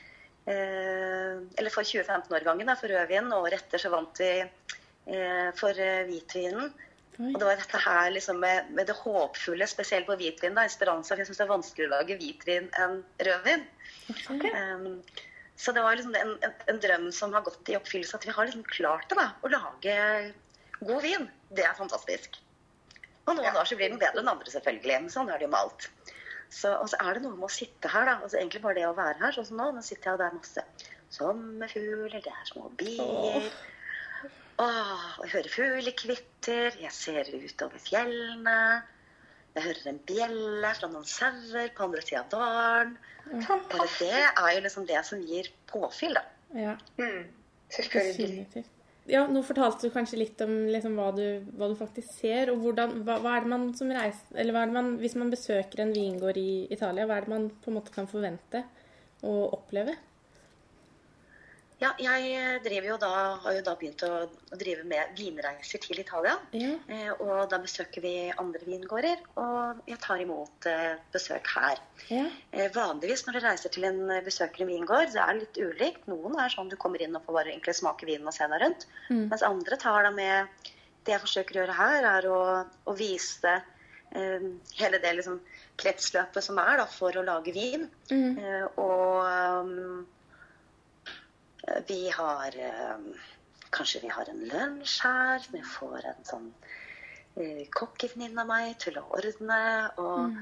eh, 0.50 1.34
Eller 1.56 1.72
for 1.72 1.86
2015-årgangen, 1.86 2.74
for 2.80 2.90
rødvin. 2.90 3.30
Og 3.38 3.52
etter 3.54 3.80
så 3.80 3.94
vant 3.94 4.22
vi 4.22 4.32
Eh, 4.42 4.83
for 5.58 5.80
eh, 5.80 6.04
hvitvinen. 6.08 6.72
Og 7.14 7.36
det 7.38 7.46
var 7.46 7.60
dette 7.60 7.78
her 7.78 8.08
liksom 8.10 8.40
med, 8.42 8.70
med, 8.74 8.88
det 8.90 8.96
håpfulle, 8.98 9.66
spesielt 9.70 10.08
på 10.08 10.16
hvitvin. 10.18 10.56
da, 10.56 10.64
Esperanza, 10.66 11.14
for 11.14 11.22
Jeg 11.22 11.28
syns 11.28 11.38
det 11.38 11.44
er 11.44 11.52
vanskeligere 11.52 11.92
å 11.92 11.98
lage 12.00 12.16
hvitvin 12.18 12.66
enn 12.82 12.96
rødvin. 13.28 13.62
Okay. 14.10 14.50
Um, 14.50 15.04
så 15.54 15.72
det 15.76 15.84
var 15.84 15.94
liksom 15.94 16.16
en, 16.18 16.32
en, 16.42 16.56
en, 16.72 16.80
drøm 16.82 17.06
som 17.14 17.36
har 17.36 17.44
gått 17.46 17.70
i 17.70 17.76
oppfyllelse. 17.78 18.18
At 18.18 18.26
vi 18.26 18.34
har 18.34 18.48
liksom 18.48 18.64
klart 18.66 19.06
det, 19.12 19.18
da. 19.20 19.28
Å 19.46 19.52
lage 19.52 19.98
god 20.80 21.04
vin. 21.06 21.28
Det 21.54 21.62
er 21.68 21.78
fantastisk. 21.78 22.40
Og 23.28 23.36
noen 23.36 23.46
ja. 23.46 23.54
år 23.60 23.70
så 23.70 23.78
blir 23.78 23.92
den 23.92 24.02
bedre 24.02 24.24
enn 24.24 24.32
andre, 24.34 24.50
selvfølgelig. 24.50 24.96
Men 25.04 25.14
sånn 25.14 25.30
er 25.30 25.38
det 25.38 25.46
jo 25.46 25.52
med 25.54 25.60
alt. 25.60 25.86
Så, 26.50 26.72
og 26.74 26.90
så 26.90 26.98
er 26.98 27.14
det 27.14 27.22
noe 27.24 27.38
med 27.38 27.46
å 27.46 27.52
sitte 27.54 27.92
her, 27.94 28.10
da. 28.10 28.16
Altså 28.26 28.40
Egentlig 28.40 28.64
bare 28.64 28.80
det 28.80 28.88
å 28.90 28.96
være 28.98 29.20
her. 29.22 29.36
Sånn 29.38 29.46
som 29.52 29.62
nå. 29.62 29.70
Nå 29.76 29.84
sitter 29.86 30.10
jeg, 30.10 30.18
og 30.18 30.24
det 30.24 30.26
er 30.26 30.36
masse 30.40 30.66
sommerfugler, 31.14 32.18
det 32.18 32.34
er 32.34 32.50
små 32.50 32.72
bier. 32.80 33.38
Oh. 33.38 33.62
Åh, 34.62 35.06
jeg 35.24 35.32
hører 35.32 35.50
fuglekvitter, 35.50 36.76
jeg 36.82 36.92
ser 36.94 37.30
utover 37.34 37.80
fjellene. 37.82 38.58
Jeg 39.54 39.66
hører 39.68 39.88
en 39.90 39.98
bjelle 40.06 40.70
fra 40.78 40.90
noen 40.90 41.06
sauer 41.06 41.72
på 41.74 41.86
andre 41.86 42.02
sida 42.02 42.22
av 42.22 42.30
dalen. 42.34 42.94
Bare 43.46 43.88
det 43.98 44.12
er 44.20 44.52
jo 44.56 44.62
liksom 44.64 44.86
det 44.86 45.02
som 45.06 45.22
gir 45.26 45.50
påfyll, 45.70 46.14
da. 46.18 46.24
Ja. 46.54 46.76
Mm. 46.98 47.26
Selvfølgelig. 47.74 48.64
Ja, 49.10 49.26
nå 49.28 49.42
fortalte 49.44 49.88
du 49.88 49.92
kanskje 49.92 50.18
litt 50.22 50.40
om 50.40 50.52
liksom, 50.72 50.94
hva, 50.96 51.10
du, 51.12 51.44
hva, 51.58 51.68
du, 51.68 51.74
faktisk 51.76 52.08
ser. 52.22 52.52
og 52.52 52.62
hvordan, 52.62 53.02
hva, 53.04 53.18
hva, 53.20 53.34
er 53.36 53.44
det 53.44 53.52
man 53.52 53.66
som 53.76 53.90
reiser, 53.92 54.32
eller 54.32 54.56
hva 54.56 54.64
er 54.64 54.70
det 54.70 54.78
man, 54.78 54.94
Hvis 55.02 55.16
man 55.20 55.32
besøker 55.34 55.84
en 55.84 55.92
vingård 55.92 56.40
i 56.40 56.64
Italia, 56.72 57.04
hva 57.10 57.18
er 57.18 57.26
det 57.26 57.34
man 57.34 57.50
på 57.50 57.70
en 57.70 57.78
måte 57.78 57.92
kan 57.94 58.08
forvente 58.10 58.64
å 59.24 59.34
oppleve? 59.58 59.98
Ja, 61.84 61.90
jeg 62.00 62.60
driver 62.64 62.86
jo 62.88 62.96
da, 63.02 63.12
har 63.44 63.56
jo 63.58 63.62
da 63.66 63.74
begynt 63.76 64.02
å 64.06 64.10
drive 64.56 64.86
med 64.88 65.18
vinreiser 65.18 65.82
til 65.82 65.98
Italia. 66.00 66.38
Ja. 66.56 66.70
Eh, 66.88 67.10
og 67.18 67.50
da 67.52 67.58
besøker 67.60 68.04
vi 68.04 68.14
andre 68.32 68.62
vingårder, 68.64 69.20
og 69.40 69.82
jeg 69.90 70.00
tar 70.04 70.22
imot 70.22 70.68
eh, 70.70 70.94
besøk 71.12 71.50
her. 71.52 71.82
Ja. 72.08 72.24
Eh, 72.54 72.70
vanligvis 72.72 73.26
når 73.26 73.36
du 73.36 73.42
reiser 73.44 73.74
til 73.74 73.84
en 73.90 74.00
besøker 74.24 74.64
en 74.64 74.72
vingård, 74.72 75.12
så 75.12 75.26
er 75.26 75.34
det 75.34 75.44
litt 75.44 75.60
ulikt. 75.60 76.08
Noen 76.08 76.38
er 76.40 76.54
sånn 76.54 76.72
du 76.72 76.78
kommer 76.80 77.04
inn 77.04 77.18
og 77.18 77.26
får 77.26 77.38
bare 77.40 77.52
egentlig 77.52 77.76
smake 77.76 78.08
vinen 78.08 78.30
og 78.30 78.36
se 78.36 78.48
deg 78.48 78.64
rundt. 78.64 78.88
Mm. 79.10 79.26
Mens 79.34 79.44
andre 79.44 79.80
tar 79.80 80.08
da 80.08 80.14
med 80.14 80.72
Det 81.04 81.12
jeg 81.12 81.20
forsøker 81.20 81.56
å 81.58 81.58
gjøre 81.58 81.74
her, 81.76 82.04
er 82.08 82.26
å, 82.32 82.36
å 82.88 82.92
vise 82.96 83.50
eh, 84.16 84.44
hele 84.78 85.00
det 85.02 85.10
liksom, 85.18 85.36
kretsløpet 85.76 86.46
som 86.46 86.56
er 86.62 86.78
da, 86.80 86.86
for 86.88 87.12
å 87.20 87.24
lage 87.26 87.52
vin. 87.52 87.84
Mm. 88.08 88.38
Eh, 88.40 88.64
og 88.80 89.66
um, 89.68 90.06
vi 91.88 92.08
har 92.10 92.56
eh, 92.56 92.98
Kanskje 93.74 94.04
vi 94.04 94.10
har 94.14 94.28
en 94.30 94.42
lunsj 94.46 95.00
her. 95.02 95.46
Vi 95.50 95.60
får 95.66 96.04
en 96.06 96.26
sånn 96.28 96.50
eh, 97.34 97.64
kokkevenninne 97.74 98.44
av 98.44 98.46
meg 98.46 98.76
til 98.84 99.00
å 99.00 99.06
ordne. 99.18 99.62
Og, 99.98 100.28
mm. 100.30 100.36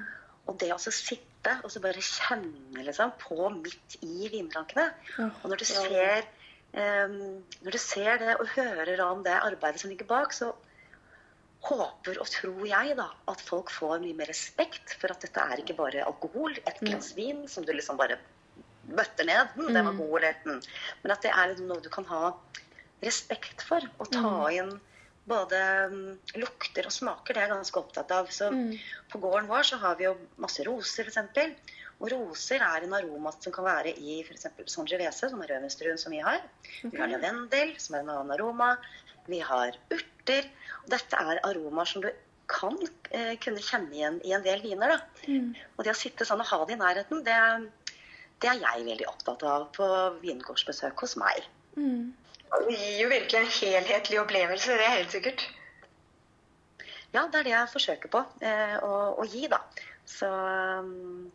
og 0.51 0.59
det 0.61 0.69
å 0.75 0.81
sitte 0.83 1.55
og 1.65 1.73
så 1.73 1.81
bare 1.83 2.03
kjenne 2.05 2.85
liksom, 2.85 3.15
på 3.23 3.49
midt 3.57 3.97
i 4.05 4.29
vinbrankene. 4.35 4.91
Og 5.31 5.47
når 5.49 5.63
du 5.63 5.67
ser 5.71 6.29
um, 6.77 7.17
når 7.65 7.75
du 7.75 7.81
ser 7.81 8.21
det 8.21 8.37
og 8.37 8.53
hører 8.53 9.01
om 9.07 9.25
det 9.25 9.35
arbeidet 9.39 9.83
som 9.83 9.91
ligger 9.91 10.11
bak, 10.13 10.37
så 10.37 10.53
håper 11.63 12.19
og 12.19 12.29
tror 12.31 12.63
jeg 12.67 12.95
da 12.99 13.09
at 13.31 13.43
folk 13.43 13.71
får 13.71 14.01
mye 14.03 14.19
mer 14.19 14.31
respekt 14.31 14.97
for 14.99 15.15
at 15.15 15.23
dette 15.25 15.41
er 15.41 15.63
ikke 15.63 15.79
bare 15.79 16.05
alkohol, 16.05 16.57
et 16.67 16.81
glass 16.83 17.13
vin 17.17 17.45
som 17.49 17.67
du 17.67 17.73
liksom 17.73 18.01
bare 18.01 18.19
bøtter 18.97 19.29
ned. 19.29 19.53
Mm, 19.59 19.69
den 19.69 19.85
var 19.89 19.93
mm. 19.93 20.01
god, 20.01 20.17
eller 20.21 20.41
mm. 20.47 20.63
Men 21.03 21.15
at 21.17 21.27
det 21.27 21.35
er 21.35 21.53
liksom 21.53 21.69
noe 21.71 21.85
du 21.85 21.91
kan 21.93 22.09
ha 22.11 22.33
respekt 23.03 23.65
for. 23.67 23.85
Å 23.99 24.09
ta 24.13 24.33
inn 24.55 24.73
både 25.29 25.59
lukter 26.41 26.89
og 26.89 26.95
smaker. 26.95 27.35
Det 27.35 27.43
er 27.43 27.47
jeg 27.47 27.55
ganske 27.55 27.83
opptatt 27.83 28.15
av. 28.15 28.31
Så 28.35 28.51
mm. 28.55 28.73
på 29.13 29.23
gården 29.23 29.51
vår 29.51 29.69
så 29.71 29.79
har 29.83 29.99
vi 30.01 30.09
jo 30.09 30.17
masse 30.43 30.67
roser, 30.67 31.11
f.eks. 31.11 31.79
Og 32.03 32.09
roser 32.11 32.65
er 32.67 32.83
en 32.83 32.97
aroma 32.99 33.31
som 33.37 33.55
kan 33.55 33.67
være 33.69 33.95
i 33.95 34.19
f.eks. 34.25 34.49
sangiovese, 34.75 35.31
som 35.31 35.43
er 35.45 35.55
rødvinsdruen 35.55 36.01
som 36.01 36.15
vi 36.15 36.23
har. 36.25 36.43
Okay. 36.81 36.91
Vi 36.91 36.99
har 36.99 37.13
lavendel, 37.13 37.77
som 37.79 37.97
er 37.97 38.05
en 38.05 38.13
annen 38.17 38.35
aroma. 38.35 38.75
Vi 39.31 39.39
har 39.45 39.79
urter. 39.95 40.51
Og 40.83 40.91
dette 40.97 41.23
er 41.23 41.43
aromaer 41.47 41.91
som 41.93 42.03
du 42.03 42.11
kan 42.53 42.75
eh, 43.15 43.37
kunne 43.41 43.63
kjenne 43.63 43.95
igjen 43.95 44.19
i 44.27 44.35
en 44.35 44.43
del 44.45 44.65
viner. 44.65 44.97
da. 44.97 45.29
Mm. 45.31 45.53
Og 45.77 45.87
det 45.87 45.95
å 45.95 45.99
sitte 45.99 46.27
sånn 46.29 46.43
og 46.43 46.51
ha 46.51 46.59
det 46.67 46.75
i 46.75 46.81
nærheten, 46.81 47.23
det, 47.27 47.39
det 48.43 48.51
er 48.51 48.63
jeg 48.63 48.87
veldig 48.87 49.09
opptatt 49.11 49.45
av 49.47 49.69
på 49.77 49.89
vingårdsbesøk 50.23 51.05
hos 51.05 51.17
meg. 51.21 51.45
Mm. 51.79 52.13
Det 52.53 52.77
gir 52.77 52.99
jo 53.01 53.11
virkelig 53.13 53.39
en 53.41 53.53
helhetlig 53.57 54.21
opplevelse, 54.21 54.79
det 54.79 54.87
er 54.87 54.97
helt 54.99 55.15
sikkert. 55.15 55.45
Ja, 57.13 57.27
det 57.29 57.43
er 57.43 57.47
det 57.47 57.53
jeg 57.53 57.73
forsøker 57.73 58.13
på 58.13 58.23
eh, 58.45 58.77
å, 58.81 58.93
å, 59.21 59.25
gi, 59.29 59.45
da. 59.53 59.61
Så 60.09 60.29
um, 60.29 61.31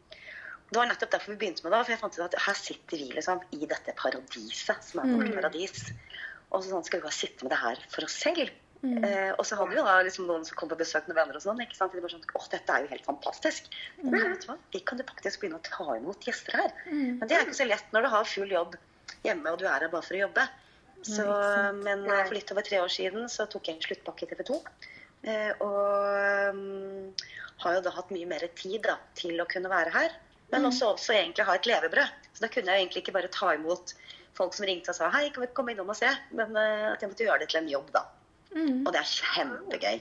Det 0.67 0.77
var 0.77 0.89
nettopp 0.89 1.13
derfor 1.13 1.33
vi 1.33 1.39
begynte 1.43 1.65
med 1.65 1.73
det. 1.73 1.81
For 1.85 1.93
jeg 1.93 2.01
fant 2.01 2.17
ut 2.17 2.25
at 2.25 2.37
her 2.47 2.57
sitter 2.57 3.01
vi 3.01 3.11
liksom 3.13 3.43
i 3.55 3.61
dette 3.69 3.93
paradiset, 3.97 4.87
som 4.89 5.03
er 5.03 5.13
vårt 5.13 5.29
mm. 5.29 5.35
paradis. 5.37 5.91
Og 6.49 6.63
så 6.63 6.71
sånn 6.71 6.87
skal 6.87 6.99
vi 6.99 7.05
bare 7.05 7.19
sitte 7.19 7.45
med 7.45 7.53
det 7.53 7.61
her 7.61 7.83
for 7.93 8.07
oss 8.07 8.17
selv. 8.25 8.49
Mm. 8.83 8.99
Eh, 9.03 9.31
og 9.33 9.45
så 9.47 9.57
hadde 9.57 9.73
vi 9.73 9.79
da 9.81 9.95
liksom 10.05 10.27
noen 10.29 10.43
som 10.45 10.57
kom 10.59 10.69
på 10.69 10.77
besøk 10.79 11.07
med 11.09 11.17
venner 11.17 11.37
og 11.39 11.43
sånn. 11.43 11.61
ikke 11.63 11.77
sant? 11.77 11.95
De 11.95 12.03
bare 12.03 12.13
sånn, 12.13 12.27
åh, 12.37 12.49
dette 12.51 12.75
er 12.75 12.85
jo 12.85 12.91
helt 12.91 13.07
fantastisk. 13.07 13.71
Mm. 14.01 14.11
Men 14.11 14.27
vet 14.33 14.45
du 14.45 14.51
hva? 14.51 14.57
Vi 14.75 14.83
kan 14.89 15.01
jo 15.01 15.07
faktisk 15.09 15.41
begynne 15.41 15.61
å 15.61 15.65
ta 15.65 15.97
imot 15.97 16.29
gjester 16.29 16.59
her. 16.61 16.75
Mm. 16.91 17.17
Men 17.17 17.25
det 17.25 17.37
er 17.37 17.47
ikke 17.47 17.61
så 17.61 17.69
lett 17.69 17.95
når 17.95 18.05
du 18.05 18.13
har 18.13 18.31
full 18.35 18.53
jobb 18.53 18.77
hjemme 19.25 19.53
og 19.53 19.59
du 19.61 19.65
er 19.67 19.81
her 19.85 19.91
bare 19.91 20.05
for 20.05 20.17
å 20.17 20.23
jobbe. 20.27 20.45
Så, 21.07 21.23
men 21.85 22.03
for 22.09 22.33
litt 22.35 22.51
over 22.51 22.65
tre 22.65 22.79
år 22.81 22.91
siden 22.91 23.27
så 23.31 23.45
tok 23.47 23.69
jeg 23.69 23.77
en 23.77 23.83
sluttpakke 23.85 24.25
i 24.25 24.29
TV 24.31 24.41
2. 24.49 24.57
Eh, 25.27 25.51
og 25.63 26.53
um, 26.53 27.11
har 27.63 27.77
jo 27.77 27.83
da 27.85 27.93
hatt 27.95 28.13
mye 28.13 28.29
mer 28.29 28.45
tid 28.57 28.81
da, 28.85 28.97
til 29.17 29.39
å 29.41 29.47
kunne 29.49 29.71
være 29.71 29.93
her. 29.93 30.15
Men 30.51 30.63
mm. 30.63 30.69
også, 30.71 30.93
også 30.95 31.15
egentlig 31.15 31.47
ha 31.47 31.57
et 31.57 31.69
levebrød. 31.69 32.27
Så 32.33 32.45
da 32.45 32.51
kunne 32.53 32.73
jeg 32.73 32.85
egentlig 32.85 33.03
ikke 33.03 33.15
bare 33.17 33.31
ta 33.33 33.53
imot 33.55 33.95
folk 34.37 34.53
som 34.53 34.67
ringte 34.69 34.93
og 34.93 34.99
sa 34.99 35.09
hei, 35.15 35.27
kan 35.33 35.43
vi 35.43 35.49
komme 35.57 35.73
innom 35.73 35.89
og 35.93 35.97
se? 35.97 36.09
Men 36.37 36.53
uh, 36.57 36.93
at 36.93 37.03
jeg 37.03 37.11
måtte 37.13 37.27
gjøre 37.27 37.41
det 37.43 37.51
til 37.53 37.61
en 37.63 37.71
jobb, 37.77 37.91
da. 37.95 38.05
Mm. 38.57 38.81
Og 38.85 38.93
det 38.93 39.01
er 39.01 39.11
kjempegøy. 39.11 39.99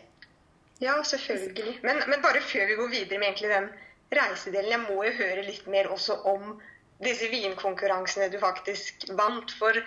Ja, 0.81 0.97
selvfølgelig. 1.03 1.79
Men, 1.83 2.03
men, 2.09 2.23
bare 2.25 2.41
før 2.45 2.67
vi 2.69 2.79
går 2.81 2.89
videre 2.93 3.21
med 3.21 3.31
egentlig 3.31 3.53
den 3.53 3.69
reisedelen, 4.17 4.73
jeg 4.73 4.83
må 4.85 5.05
jo 5.05 5.15
høre 5.21 5.45
litt 5.47 5.69
mer 5.73 5.89
også 5.93 6.19
om 6.33 6.57
disse 7.05 7.29
vinkonkurransene 7.33 8.29
du 8.33 8.39
faktisk 8.41 9.07
vant. 9.19 9.53
For 9.61 9.79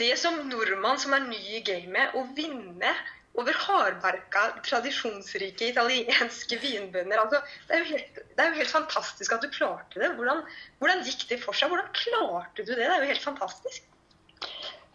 det 0.00 0.14
som 0.20 0.46
nordmann 0.48 1.00
som 1.00 1.16
er 1.16 1.26
ny 1.28 1.40
i 1.58 1.60
gamet, 1.64 2.16
å 2.16 2.24
vinne 2.36 2.92
over 3.34 3.56
hardbarka, 3.66 4.44
tradisjonsrike 4.62 5.72
italienske 5.72 6.58
vinbønder 6.62 7.18
altså, 7.18 7.40
det, 7.66 7.80
er 7.80 7.88
helt, 7.88 8.20
det, 8.20 8.36
er 8.38 8.52
jo 8.52 8.60
helt, 8.60 8.70
fantastisk 8.70 9.34
at 9.34 9.42
du 9.42 9.50
klarte 9.50 10.00
det. 10.00 10.12
Hvordan, 10.14 10.44
hvordan 10.78 11.02
gikk 11.06 11.26
det 11.32 11.40
for 11.42 11.58
seg? 11.58 11.72
Hvordan 11.72 11.90
klarte 11.98 12.62
du 12.62 12.70
det? 12.70 12.84
Det 12.84 12.92
er 12.92 13.02
jo 13.02 13.10
helt 13.10 13.26
fantastisk. 13.26 13.90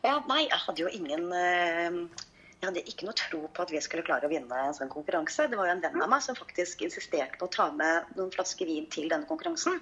Ja, 0.05 0.15
nei, 0.29 0.45
jeg 0.45 0.61
hadde 0.63 0.85
jo 0.85 0.91
ingen 0.95 1.27
øh, 1.35 1.99
jeg 2.59 2.67
hadde 2.67 2.81
ikke 2.91 3.05
noe 3.07 3.15
tro 3.15 3.39
på 3.55 3.63
at 3.63 3.69
vi 3.71 3.79
skulle 3.83 4.03
klare 4.03 4.27
å 4.27 4.31
vinne 4.31 4.61
en 4.67 4.75
sånn 4.75 4.91
konkurranse. 4.91 5.45
Det 5.47 5.55
var 5.55 5.69
jo 5.69 5.75
en 5.77 5.83
venn 5.83 6.01
av 6.03 6.09
meg 6.11 6.23
som 6.25 6.35
faktisk 6.35 6.81
insisterte 6.83 7.39
på 7.39 7.47
å 7.47 7.53
ta 7.53 7.69
med 7.71 8.09
noen 8.17 8.33
flasker 8.33 8.67
vin 8.67 8.89
til 8.91 9.07
denne 9.07 9.29
konkurransen. 9.29 9.79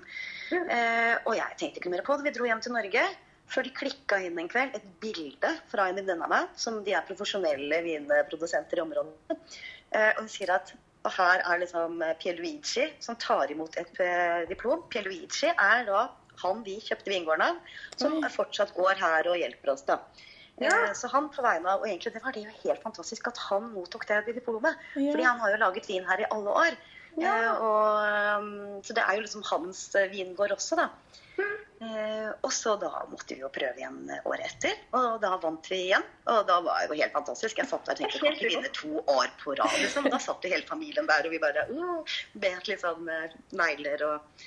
Eh, 0.53 1.15
og 1.23 1.33
jeg 1.39 1.57
tenkte 1.57 1.81
ikke 1.81 1.93
mer 1.95 2.05
på 2.05 2.19
det. 2.19 2.27
Vi 2.27 2.35
dro 2.35 2.45
hjem 2.45 2.61
til 2.61 2.75
Norge. 2.77 3.05
Før 3.49 3.65
de 3.65 3.71
klikka 3.73 4.19
inn 4.21 4.37
en 4.37 4.51
kveld 4.51 4.75
et 4.77 4.85
bilde 5.01 5.53
fra 5.71 5.87
en 5.89 5.97
venninne 5.97 6.27
av 6.27 6.29
meg, 6.29 6.53
som 6.59 6.81
de 6.85 6.93
er 6.93 7.07
profesjonelle 7.07 7.81
vinprodusenter 7.85 8.77
i 8.77 8.85
området. 8.85 9.39
Eh, 9.95 10.11
og 10.11 10.25
hun 10.25 10.31
sier 10.31 10.53
at 10.53 10.75
og 11.07 11.13
her 11.15 11.39
er 11.39 11.61
liksom 11.61 12.01
Pierluigi 12.19 12.89
som 12.99 13.15
tar 13.21 13.51
imot 13.53 13.77
et 13.79 13.99
eh, 14.03 14.41
diplom. 14.49 14.83
Pierluigi 14.91 15.49
er 15.49 15.85
da 15.87 16.09
han 16.43 16.63
vi 16.65 16.77
kjøpte 16.83 17.13
vingården 17.13 17.45
av, 17.47 17.61
som 17.97 18.19
fortsatt 18.33 18.75
går 18.75 18.99
her 18.99 19.29
og 19.31 19.39
hjelper 19.39 19.73
oss. 19.73 19.85
da. 19.87 20.01
Ja. 20.57 20.73
Eh, 20.73 20.93
så 20.97 21.09
han 21.13 21.29
på 21.33 21.45
vegne 21.45 21.69
av, 21.69 21.83
og 21.83 21.89
egentlig 21.89 22.13
det 22.15 22.23
var 22.23 22.35
det 22.35 22.45
jo 22.45 22.59
helt 22.63 22.83
fantastisk 22.83 23.29
at 23.29 23.41
han 23.49 23.71
mottok 23.73 24.07
det 24.09 24.23
diplomet. 24.31 24.77
Ja. 24.95 25.11
Fordi 25.11 25.27
han 25.29 25.41
har 25.43 25.53
jo 25.53 25.63
laget 25.65 25.89
vin 25.89 26.07
her 26.07 26.23
i 26.23 26.29
alle 26.33 26.61
år. 26.65 26.79
Ja. 27.17 27.33
Eh, 27.33 27.61
og, 27.65 28.41
um, 28.41 28.83
så 28.85 28.93
det 28.93 29.03
er 29.03 29.17
jo 29.17 29.23
liksom 29.25 29.45
hans 29.49 29.87
eh, 29.97 30.09
vingård 30.11 30.53
også, 30.53 30.77
da. 30.79 30.89
Mm. 31.37 31.55
Eh, 31.87 32.29
og 32.45 32.51
så 32.53 32.73
da 32.81 32.89
måtte 33.09 33.35
vi 33.35 33.43
jo 33.43 33.49
prøve 33.53 33.77
igjen 33.77 34.11
året 34.25 34.45
etter, 34.47 34.77
og 34.97 35.19
da 35.21 35.35
vant 35.41 35.69
vi 35.69 35.83
igjen. 35.87 36.05
Og 36.33 36.43
da 36.49 36.59
var 36.65 36.83
det 36.83 36.93
jo 36.93 36.99
helt 37.01 37.15
fantastisk. 37.17 37.61
Jeg 37.61 37.69
satt 37.69 37.85
der 37.85 37.97
og 37.97 38.01
tenkte 38.01 38.21
kan 38.21 38.37
ikke 38.37 38.51
vinne 38.53 38.73
to 38.73 39.01
år 39.01 39.33
på 39.41 39.55
rad, 39.57 39.79
liksom. 39.81 40.09
Da 40.13 40.21
satt 40.21 40.45
jo 40.45 40.53
hele 40.53 40.69
familien 40.69 41.09
der, 41.09 41.25
og 41.25 41.33
vi 41.33 41.41
bare 41.41 41.65
uh, 41.71 42.19
bet 42.37 42.69
litt 42.69 42.85
sånn 42.85 43.09
negler 43.57 44.05
og 44.09 44.45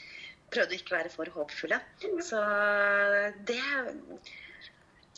prøvde 0.50 0.74
å 0.74 0.80
ikke 0.80 0.96
være 0.96 1.12
for 1.14 1.30
håpefulle. 1.34 1.78
Mm. 2.02 2.22
Så 2.26 2.44
det 3.46 3.62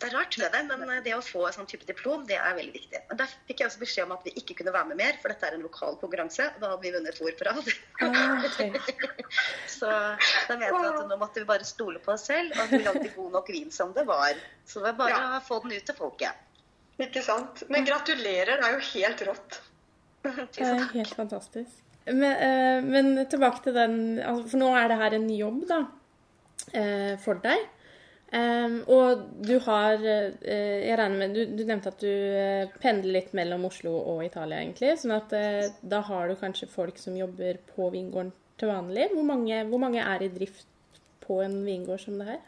det 0.03 0.09
er 0.09 0.17
rart 0.17 0.37
med 0.41 0.51
det, 0.51 0.61
men 0.67 0.91
eh, 0.91 1.01
det 1.05 1.13
å 1.15 1.23
få 1.23 1.45
en 1.47 1.55
sånn 1.55 1.69
type 1.71 1.87
diplom, 1.87 2.25
det 2.27 2.35
er 2.35 2.57
veldig 2.59 2.75
viktig. 2.75 3.01
Men 3.09 3.21
Der 3.21 3.35
fikk 3.47 3.63
jeg 3.63 3.71
også 3.71 3.83
beskjed 3.83 4.09
om 4.09 4.15
at 4.17 4.25
vi 4.27 4.33
ikke 4.41 4.57
kunne 4.59 4.75
være 4.75 4.91
med 4.91 4.99
mer, 4.99 5.19
for 5.23 5.31
dette 5.31 5.47
er 5.47 5.57
en 5.57 5.63
lokal 5.63 5.99
konkurranse. 6.01 6.49
Og 6.57 6.65
Da 6.65 6.71
hadde 6.73 6.83
vi 6.83 6.95
vunnet 6.97 7.19
to 7.19 7.29
år 7.29 7.37
på 7.39 7.47
rad. 7.47 7.71
Så 9.79 9.91
da 9.91 10.57
vet 10.59 10.75
vi 10.75 10.89
at 10.91 11.05
nå 11.07 11.19
måtte 11.21 11.43
vi 11.43 11.49
bare 11.49 11.69
stole 11.69 12.03
på 12.03 12.15
oss 12.17 12.27
selv, 12.31 12.51
og 12.57 12.65
at 12.65 12.73
vi 12.75 12.81
lagde 12.83 13.13
god 13.15 13.37
nok 13.39 13.53
vin 13.55 13.71
som 13.75 13.93
det 13.95 14.07
var. 14.09 14.41
Så 14.67 14.81
det 14.81 14.91
var 14.91 14.99
bare 15.05 15.15
ja. 15.15 15.29
å 15.39 15.45
få 15.47 15.61
den 15.63 15.77
ut 15.77 15.87
til 15.87 15.99
folket. 15.99 16.49
Ikke 17.03 17.23
sant. 17.25 17.63
Men 17.73 17.87
gratulerer, 17.87 18.59
det 18.59 18.69
er 18.69 18.75
jo 18.75 18.83
helt 18.93 19.23
rått. 19.31 19.61
det 20.27 20.67
er 20.67 20.83
helt 20.97 21.15
fantastisk. 21.19 21.79
Men, 22.11 22.35
uh, 22.35 22.83
men 22.83 23.15
tilbake 23.31 23.63
til 23.63 23.77
den 23.77 23.95
altså, 24.19 24.49
For 24.51 24.59
nå 24.59 24.73
er 24.75 24.89
det 24.91 24.99
her 24.99 25.15
en 25.15 25.29
ny 25.29 25.37
jobb, 25.39 25.63
da, 25.71 25.79
uh, 26.75 27.15
for 27.23 27.39
deg. 27.45 27.63
Um, 28.33 28.79
og 28.89 29.27
du 29.45 29.59
har 29.61 29.99
uh, 30.01 30.31
Jeg 30.41 30.95
regner 30.97 31.19
med 31.21 31.35
du, 31.37 31.43
du, 31.53 31.67
nevnte 31.69 31.91
at 31.93 32.01
du 32.01 32.09
uh, 32.09 32.71
pendler 32.81 33.19
litt 33.19 33.35
mellom 33.37 33.67
Oslo 33.69 33.93
og 33.93 34.23
Italia, 34.25 34.63
egentlig. 34.63 34.95
sånn 35.03 35.13
at 35.19 35.35
uh, 35.37 35.67
da 35.85 36.01
har 36.09 36.31
du 36.31 36.39
kanskje 36.41 36.71
folk 36.73 36.97
som 37.01 37.19
jobber 37.19 37.61
på 37.75 37.91
vingården 37.93 38.33
til 38.57 38.73
vanlig. 38.73 39.11
Hvor 39.13 39.29
mange, 39.29 39.61
hvor 39.69 39.85
mange, 39.85 40.01
er 40.01 40.25
i 40.25 40.31
drift 40.33 40.65
på 41.27 41.43
en 41.45 41.61
vingård 41.67 42.01
som 42.07 42.17
det 42.23 42.31
her? 42.31 42.41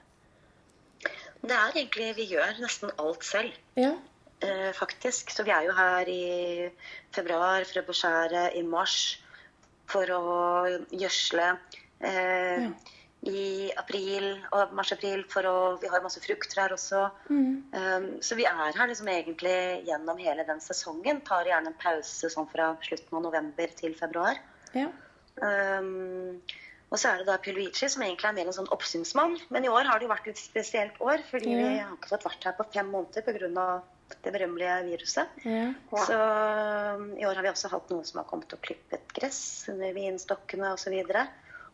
Det 1.44 1.52
er 1.52 1.76
egentlig 1.76 2.10
Vi 2.16 2.28
gjør 2.32 2.64
nesten 2.64 2.96
alt 2.96 3.28
selv. 3.28 3.60
Ja. 3.76 3.92
faktisk. 4.76 5.30
Så 5.30 5.44
vi 5.44 5.52
er 5.52 5.68
jo 5.68 5.76
her 5.76 6.08
i 6.08 6.24
februar 7.12 7.68
beskjære 7.86 8.50
i 8.56 8.64
mars 8.64 9.18
for 9.88 10.08
å 10.16 10.26
gjødsle. 10.92 11.54
Ja 12.00 12.72
i 13.28 13.72
april 13.80 14.26
og 14.52 14.72
mars-april, 14.76 15.24
for 15.32 15.46
å 15.48 15.54
Vi 15.80 15.88
har 15.88 16.02
masse 16.04 16.20
frukttrær 16.22 16.74
også. 16.76 17.06
Um, 17.30 18.08
så 18.24 18.36
vi 18.38 18.44
er 18.48 18.76
her 18.76 18.90
liksom 18.90 19.08
egentlig 19.08 19.86
gjennom 19.88 20.20
hele 20.20 20.44
den 20.46 20.60
sesongen. 20.60 21.22
Tar 21.26 21.48
gjerne 21.48 21.72
en 21.72 21.80
pause 21.80 22.30
sånn 22.32 22.48
fra 22.50 22.74
slutten 22.84 23.18
av 23.18 23.24
november 23.28 23.72
til 23.78 23.96
februar. 23.98 24.40
Ja. 24.76 24.90
Um, 25.40 26.42
og 26.92 27.00
så 27.00 27.10
er 27.10 27.22
det 27.22 27.26
da 27.26 27.40
Pulvici, 27.42 27.88
som 27.90 28.04
egentlig 28.06 28.28
er 28.28 28.36
mer 28.36 28.50
en 28.50 28.54
sånn 28.54 28.70
oppsynsmann. 28.74 29.38
Men 29.50 29.64
i 29.66 29.72
år 29.72 29.88
har 29.88 29.98
det 29.98 30.06
jo 30.06 30.12
vært 30.12 30.28
et 30.30 30.38
spesielt 30.38 31.00
år, 31.02 31.24
fordi 31.30 31.50
Ja. 31.50 31.64
vi 31.64 31.78
har 31.80 31.96
ikke 31.96 32.12
fått 32.12 32.28
vært 32.28 32.44
her 32.44 32.54
på 32.58 32.70
fem 32.72 32.90
måneder 32.92 33.22
pga. 33.26 33.82
det 34.22 34.32
berømmelige 34.34 34.84
viruset. 34.84 35.28
Ja. 35.48 35.72
Så 35.96 36.14
um, 36.94 37.16
i 37.16 37.24
år 37.24 37.34
har 37.34 37.42
vi 37.42 37.48
også 37.48 37.70
hatt 37.72 37.88
noen 37.90 38.04
som 38.04 38.20
har 38.20 38.28
kommet 38.28 38.52
og 38.52 38.60
klippet 38.60 39.08
gress 39.16 39.64
under 39.72 39.92
vinstokkene 39.96 40.74
osv. 40.76 40.92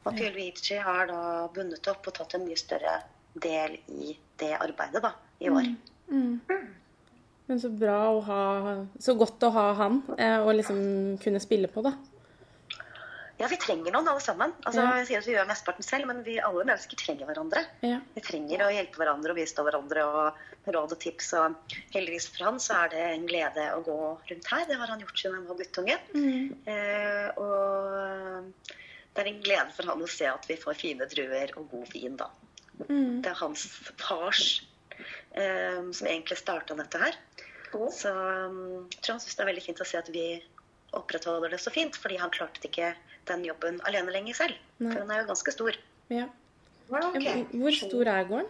Og, 0.00 0.16
og 0.16 0.84
har 0.84 1.08
da 1.10 1.22
bundet 1.54 1.88
opp 1.92 2.06
og 2.08 2.14
tatt 2.16 2.36
en 2.38 2.46
mye 2.46 2.58
større 2.58 3.00
del 3.40 3.76
i 3.92 4.14
det 4.40 4.54
arbeidet 4.56 5.02
da, 5.04 5.12
i 5.38 5.50
år. 5.52 5.68
Mm. 6.10 6.40
Men 7.50 7.60
så 7.60 7.68
bra 7.70 7.98
å 8.10 8.20
ha 8.26 8.42
Så 9.02 9.14
godt 9.18 9.42
å 9.46 9.50
ha 9.54 9.66
han 9.78 10.00
eh, 10.16 10.38
og 10.38 10.54
liksom 10.56 10.80
kunne 11.22 11.42
spille 11.42 11.70
på, 11.70 11.82
da. 11.86 11.96
Ja, 13.40 13.48
vi 13.48 13.56
trenger 13.56 13.94
noen 13.94 14.08
alle 14.10 14.20
sammen. 14.20 14.52
Altså, 14.68 14.82
Ja. 14.84 14.96
Jeg 14.98 15.06
sier 15.08 15.22
at 15.22 15.28
vi 15.28 15.32
gjør 15.32 15.46
mesteparten 15.48 15.86
selv, 15.86 16.08
men 16.10 16.18
vi 16.26 16.34
alle 16.44 16.64
mennesker 16.68 16.98
trenger 17.00 17.30
hverandre. 17.30 17.62
Ja. 17.80 18.02
Vi 18.14 18.20
trenger 18.20 18.66
å 18.66 18.72
hjelpe 18.74 19.00
hverandre 19.00 19.32
og 19.32 19.38
bistå 19.40 19.64
hverandre 19.64 20.04
og 20.04 20.74
råd 20.76 20.92
og 20.92 21.00
tips. 21.00 21.30
Og 21.40 21.78
heldigvis 21.94 22.28
for 22.34 22.50
han 22.50 22.60
så 22.60 22.82
er 22.82 22.92
det 22.92 23.06
en 23.14 23.24
glede 23.30 23.64
å 23.72 23.80
gå 23.86 23.96
rundt 24.28 24.50
her. 24.52 24.66
Det 24.68 24.76
har 24.82 24.92
han 24.92 25.00
gjort 25.00 25.22
siden 25.22 25.38
han 25.38 25.48
var 25.48 25.60
guttunge. 25.62 25.96
Mm. 26.12 26.52
Eh, 26.74 27.40
og 27.40 28.76
det 29.14 29.22
er 29.22 29.30
en 29.30 29.42
glede 29.42 29.74
for 29.76 29.90
han 29.90 30.02
å 30.04 30.08
se 30.10 30.28
at 30.30 30.46
vi 30.48 30.58
får 30.60 30.78
fine 30.78 31.08
druer 31.10 31.52
og 31.58 31.70
god 31.72 31.94
vin, 31.94 32.16
da. 32.20 32.30
Mm. 32.86 33.20
Det 33.24 33.32
er 33.32 33.40
hans 33.40 33.66
fars 34.00 34.44
eh, 35.34 35.80
som 35.92 36.06
egentlig 36.06 36.38
starta 36.40 36.76
dette 36.78 37.00
her. 37.02 37.18
Så 37.70 38.10
um, 38.10 38.86
jeg 38.90 39.02
tror 39.02 39.14
han 39.14 39.22
syns 39.22 39.36
det 39.36 39.44
er 39.44 39.50
veldig 39.52 39.64
fint 39.64 39.82
å 39.82 39.86
se 39.86 39.98
at 40.00 40.08
vi 40.10 40.24
opprettholder 40.96 41.52
det 41.54 41.60
så 41.62 41.70
fint, 41.74 41.94
fordi 41.94 42.18
han 42.18 42.32
klarte 42.34 42.66
ikke 42.66 42.94
den 43.30 43.44
jobben 43.46 43.78
alene 43.86 44.14
lenger 44.14 44.40
selv. 44.40 44.62
Nei. 44.80 44.90
For 44.90 45.04
han 45.04 45.12
er 45.14 45.22
jo 45.22 45.28
ganske 45.30 45.54
stor. 45.54 45.78
Ja. 46.10 46.26
Okay. 46.90 47.44
Hvor 47.54 47.76
stor 47.78 48.10
er 48.10 48.26
gården? 48.26 48.48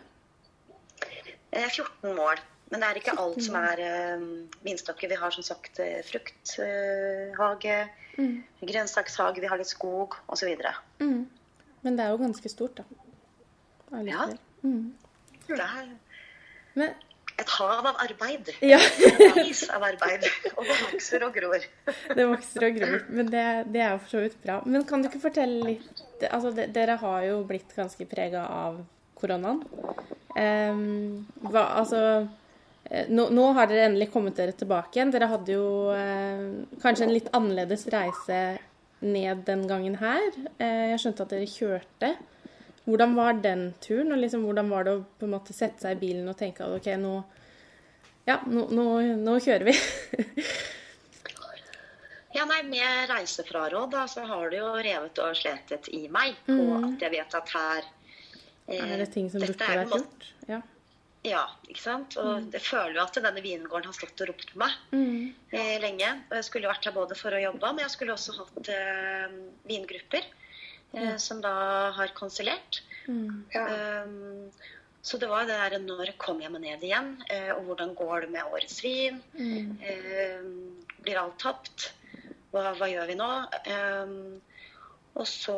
Eh, 1.51 1.69
14 1.69 2.17
mål. 2.17 2.41
Men 2.71 2.81
det 2.83 2.89
er 2.89 2.99
ikke 3.01 3.17
alt 3.19 3.41
som 3.43 3.57
er 3.59 3.81
eh, 3.83 4.25
vinstokker. 4.67 5.11
Vi 5.11 5.19
har 5.19 5.35
som 5.35 5.43
sagt 5.47 5.81
eh, 5.83 6.01
frukthage, 6.07 7.81
Mm. 8.19 8.43
grønnsakshage, 8.67 9.41
vi 9.41 9.47
har 9.49 9.57
litt 9.57 9.71
skog 9.71 10.17
osv. 10.29 10.49
Mm. 11.01 11.21
Men 11.83 11.97
det 11.97 12.05
er 12.05 12.11
jo 12.11 12.19
ganske 12.21 12.51
stort, 12.53 12.81
da. 12.83 12.85
Ja. 14.05 14.27
Mm. 14.63 14.93
Det 15.47 15.57
er 15.59 15.87
Men 16.75 16.91
et 17.41 17.49
hav 17.57 17.87
av 17.87 17.97
arbeid. 18.03 18.51
Ja. 18.61 18.79
Et 18.83 19.39
is 19.47 19.63
av 19.73 19.83
arbeid. 19.87 20.27
Og 20.57 20.67
det 20.69 20.77
vokser 20.83 21.25
og 21.25 21.33
gror. 21.39 21.65
Det 22.19 22.27
vokser 22.29 22.67
og 22.69 22.77
gror. 22.77 22.99
Men 23.09 23.31
det, 23.33 23.47
det 23.73 23.81
er 23.87 23.95
jo 23.95 24.03
for 24.05 24.13
så 24.13 24.21
vidt 24.27 24.37
bra. 24.45 24.59
Men 24.67 24.85
kan 24.85 25.01
du 25.03 25.09
ikke 25.09 25.23
fortelle 25.23 25.65
litt 25.65 26.07
Altså, 26.29 26.51
de, 26.53 26.67
dere 26.69 26.99
har 27.01 27.23
jo 27.25 27.39
blitt 27.49 27.71
ganske 27.73 28.05
prega 28.11 28.43
av 28.45 28.83
koronaen. 29.17 29.63
Um, 30.37 31.25
hva, 31.49 31.63
altså 31.81 32.03
nå, 32.91 33.29
nå 33.31 33.45
har 33.55 33.69
dere 33.71 33.87
endelig 33.91 34.09
kommet 34.11 34.39
dere 34.41 34.55
tilbake 34.59 34.99
igjen. 34.99 35.13
Dere 35.15 35.29
hadde 35.31 35.55
jo 35.55 35.67
eh, 35.95 36.43
kanskje 36.83 37.07
en 37.07 37.15
litt 37.15 37.29
annerledes 37.37 37.87
reise 37.93 38.41
ned 39.01 39.45
den 39.47 39.63
gangen 39.71 39.95
her. 40.01 40.27
Eh, 40.59 40.91
jeg 40.93 41.03
skjønte 41.05 41.27
at 41.27 41.35
dere 41.35 41.47
kjørte. 41.51 42.11
Hvordan 42.89 43.15
var 43.15 43.39
den 43.45 43.69
turen? 43.85 44.11
Og 44.13 44.19
liksom, 44.19 44.43
hvordan 44.49 44.73
var 44.73 44.89
det 44.89 44.97
å 44.97 45.05
på 45.21 45.29
en 45.29 45.35
måte 45.37 45.55
sette 45.55 45.85
seg 45.85 45.97
i 45.97 46.01
bilen 46.03 46.29
og 46.33 46.39
tenke 46.41 46.67
at 46.67 46.75
OK, 46.81 46.89
nå, 46.99 47.15
ja, 48.27 48.41
nå, 48.51 48.89
nå, 49.21 49.39
kjører 49.45 49.71
vi? 49.71 49.77
Ja, 52.31 52.45
nei, 52.47 52.61
Med 52.63 53.09
reisefraråd 53.11 53.91
da, 53.91 54.05
så 54.07 54.23
har 54.23 54.53
det 54.53 54.61
jo 54.61 54.69
revet 54.79 55.19
og 55.19 55.33
sletet 55.35 55.89
i 55.91 56.05
meg 56.15 56.37
Mm. 56.47 56.85
at 56.93 57.03
jeg 57.03 57.11
vet 57.17 57.35
at 57.35 57.49
her 57.57 57.89
eh, 58.69 58.85
Er 58.85 59.01
det 59.03 59.09
ting 59.11 59.27
som 59.33 59.43
burde 59.43 59.59
vært 59.59 59.91
gjort? 59.91 60.29
Ja. 60.47 60.61
Ja, 61.27 61.43
ikke 61.69 61.83
sant. 61.83 62.15
Og 62.17 62.47
jeg 62.55 62.63
føler 62.65 62.95
jo 62.97 63.03
at 63.05 63.19
denne 63.21 63.43
vingården 63.45 63.91
har 63.91 63.97
stått 63.97 64.23
og 64.25 64.31
ropt 64.33 64.53
på 64.55 64.61
meg 64.63 64.73
Mm. 64.93 65.35
eh, 65.53 65.79
lenge. 65.83 66.11
Og 66.31 66.37
jeg 66.39 66.45
skulle 66.47 66.69
vært 66.71 66.85
her 66.89 66.93
både 66.97 67.15
for 67.19 67.31
å 67.37 67.43
jobbe, 67.43 67.73
men 67.75 67.85
jeg 67.85 67.91
skulle 67.91 68.15
også 68.15 68.37
hatt 68.39 68.69
eh, 68.73 69.35
vingrupper 69.69 70.25
eh, 70.95 71.17
som 71.21 71.43
da 71.45 71.91
har 71.93 72.09
konsulert. 72.17 72.81
Mm. 73.07 73.45
Ja. 73.53 73.67
Um, 74.05 74.51
så 75.03 75.19
det 75.21 75.29
var 75.29 75.45
det 75.49 75.57
der 75.57 75.79
når 75.81 76.15
kom 76.21 76.41
jeg 76.41 76.53
meg 76.53 76.61
ned 76.65 76.83
igjen, 76.85 77.23
eh, 77.31 77.53
og 77.55 77.65
hvordan 77.69 77.95
går 77.97 78.21
det 78.27 78.31
med 78.31 78.45
årets 78.53 78.81
vin? 78.85 79.21
Mm. 79.37 79.79
Eh, 79.81 80.43
blir 81.05 81.21
alt 81.21 81.39
tapt? 81.41 81.91
Hva, 82.53 82.73
hva 82.77 82.89
gjør 82.91 83.07
vi 83.09 83.15
nå? 83.21 83.31
Eh, 83.65 84.17
og 85.21 85.27
så 85.27 85.57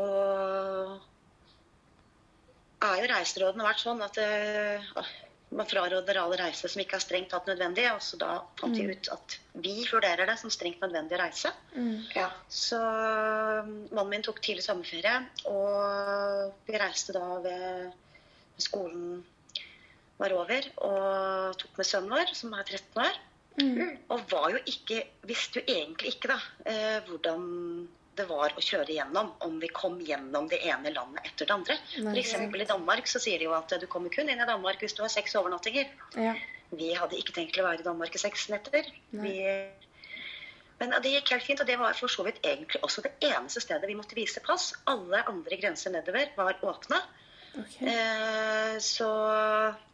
er 2.82 3.02
jo 3.02 3.10
reiserådene 3.12 3.66
vært 3.66 3.82
sånn 3.82 4.02
at 4.04 4.18
eh, 4.18 4.86
man 5.52 5.68
fraråder 5.68 6.18
all 6.20 6.34
reise 6.38 6.68
som 6.70 6.82
ikke 6.82 6.96
er 6.98 7.04
strengt 7.04 7.30
tatt 7.32 7.48
nødvendig. 7.50 7.86
Og 7.92 8.02
så 8.04 8.18
da 8.20 8.36
fant 8.60 8.76
vi 8.78 8.86
ut 8.92 9.10
at 9.12 9.36
vi 9.64 9.74
vurderer 9.90 10.28
det 10.28 10.38
som 10.40 10.52
strengt 10.52 10.82
nødvendig 10.84 11.18
å 11.18 11.22
reise. 11.22 11.52
Mm. 11.74 11.98
Ja. 12.16 12.28
Så 12.48 12.78
um, 12.80 13.74
mannen 13.90 14.12
min 14.14 14.26
tok 14.26 14.40
tidlig 14.44 14.64
sommerferie, 14.66 15.18
og 15.50 16.54
vi 16.68 16.80
reiste 16.80 17.16
da 17.16 17.26
ved 17.44 18.62
skolen 18.62 19.22
var 20.20 20.34
over, 20.36 20.66
og 20.86 21.58
tok 21.60 21.78
med 21.80 21.88
sønnen 21.88 22.14
vår, 22.14 22.34
som 22.38 22.54
er 22.56 22.66
13 22.68 23.04
år. 23.04 23.22
Mm. 23.60 23.96
Og 24.14 24.22
var 24.30 24.52
jo 24.54 24.60
ikke, 24.70 25.02
visste 25.28 25.60
jo 25.60 25.74
egentlig 25.74 26.14
ikke 26.14 26.30
da 26.32 26.38
eh, 26.70 27.02
hvordan 27.08 27.42
det 28.16 28.26
var 28.28 28.52
å 28.56 28.62
kjøre 28.62 28.92
gjennom, 28.92 29.30
om 29.46 29.54
vi 29.60 29.70
kom 29.72 30.00
gjennom 30.04 30.48
det 30.50 30.60
ene 30.68 30.92
landet 30.92 31.28
etter 31.30 31.48
det 31.48 31.54
andre. 31.54 31.76
F.eks. 31.96 32.34
I 32.44 32.66
Danmark 32.68 33.08
så 33.08 33.22
sier 33.22 33.40
de 33.40 33.48
jo 33.48 33.54
at 33.56 33.72
du 33.80 33.86
kommer 33.90 34.12
kun 34.12 34.28
inn 34.28 34.42
i 34.42 34.48
Danmark 34.48 34.82
hvis 34.84 34.96
du 34.98 35.04
har 35.04 35.12
seks 35.12 35.36
overnattinger. 35.40 35.88
Ja. 36.20 36.34
Vi 36.72 36.92
hadde 36.96 37.16
ikke 37.20 37.34
tenkt 37.36 37.56
å 37.60 37.64
være 37.64 37.80
i 37.80 37.86
Danmark 37.86 38.14
i 38.16 38.20
seks 38.20 38.48
netter. 38.52 38.88
Vi, 39.12 39.38
men 40.82 40.94
det 41.04 41.12
gikk 41.12 41.34
helt 41.34 41.46
fint, 41.46 41.60
og 41.62 41.68
det 41.68 41.78
var 41.80 41.94
for 41.94 42.10
så 42.10 42.24
vidt 42.26 42.40
egentlig 42.42 42.80
også 42.82 43.04
det 43.04 43.12
eneste 43.28 43.62
stedet 43.62 43.88
vi 43.88 43.96
måtte 43.98 44.16
vise 44.18 44.42
pass. 44.44 44.72
Alle 44.90 45.20
andre 45.30 45.58
grenser 45.60 45.94
nedover 45.94 46.32
var 46.36 46.58
åpne. 46.66 46.98
Okay. 47.52 47.88
Eh, 47.92 48.78
så 48.80 49.08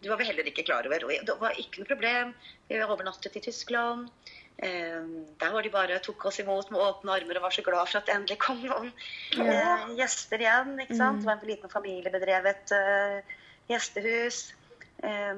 du 0.00 0.08
var 0.08 0.20
vi 0.20 0.28
heller 0.30 0.46
ikke 0.46 0.64
klar 0.64 0.86
over. 0.86 1.04
Det 1.26 1.36
var 1.40 1.58
ikke 1.58 1.82
noe 1.82 1.90
problem. 1.90 2.32
Vi 2.70 2.78
overnattet 2.82 3.36
i 3.36 3.42
Tyskland. 3.50 4.08
Eh, 4.58 5.02
der 5.38 5.52
var 5.54 5.62
de 5.62 5.70
bare 5.70 5.98
tok 6.02 6.24
oss 6.26 6.40
imot 6.42 6.70
med 6.74 6.80
åpne 6.82 7.12
armer 7.14 7.36
og 7.38 7.44
var 7.46 7.50
så 7.54 7.62
glad 7.62 7.86
for 7.88 8.00
at 8.00 8.06
det 8.08 8.14
endelig 8.16 8.38
kom 8.42 8.58
noen 8.66 8.88
eh, 9.38 9.84
gjester 10.00 10.42
igjen. 10.42 10.72
ikke 10.82 10.96
sant? 10.98 11.20
Det 11.22 11.28
var 11.30 11.38
en 11.38 11.46
liten 11.52 11.70
familiebedrevet 11.70 12.72
eh, 12.74 13.36
gjestehus. 13.70 14.40
Eh, 14.98 15.34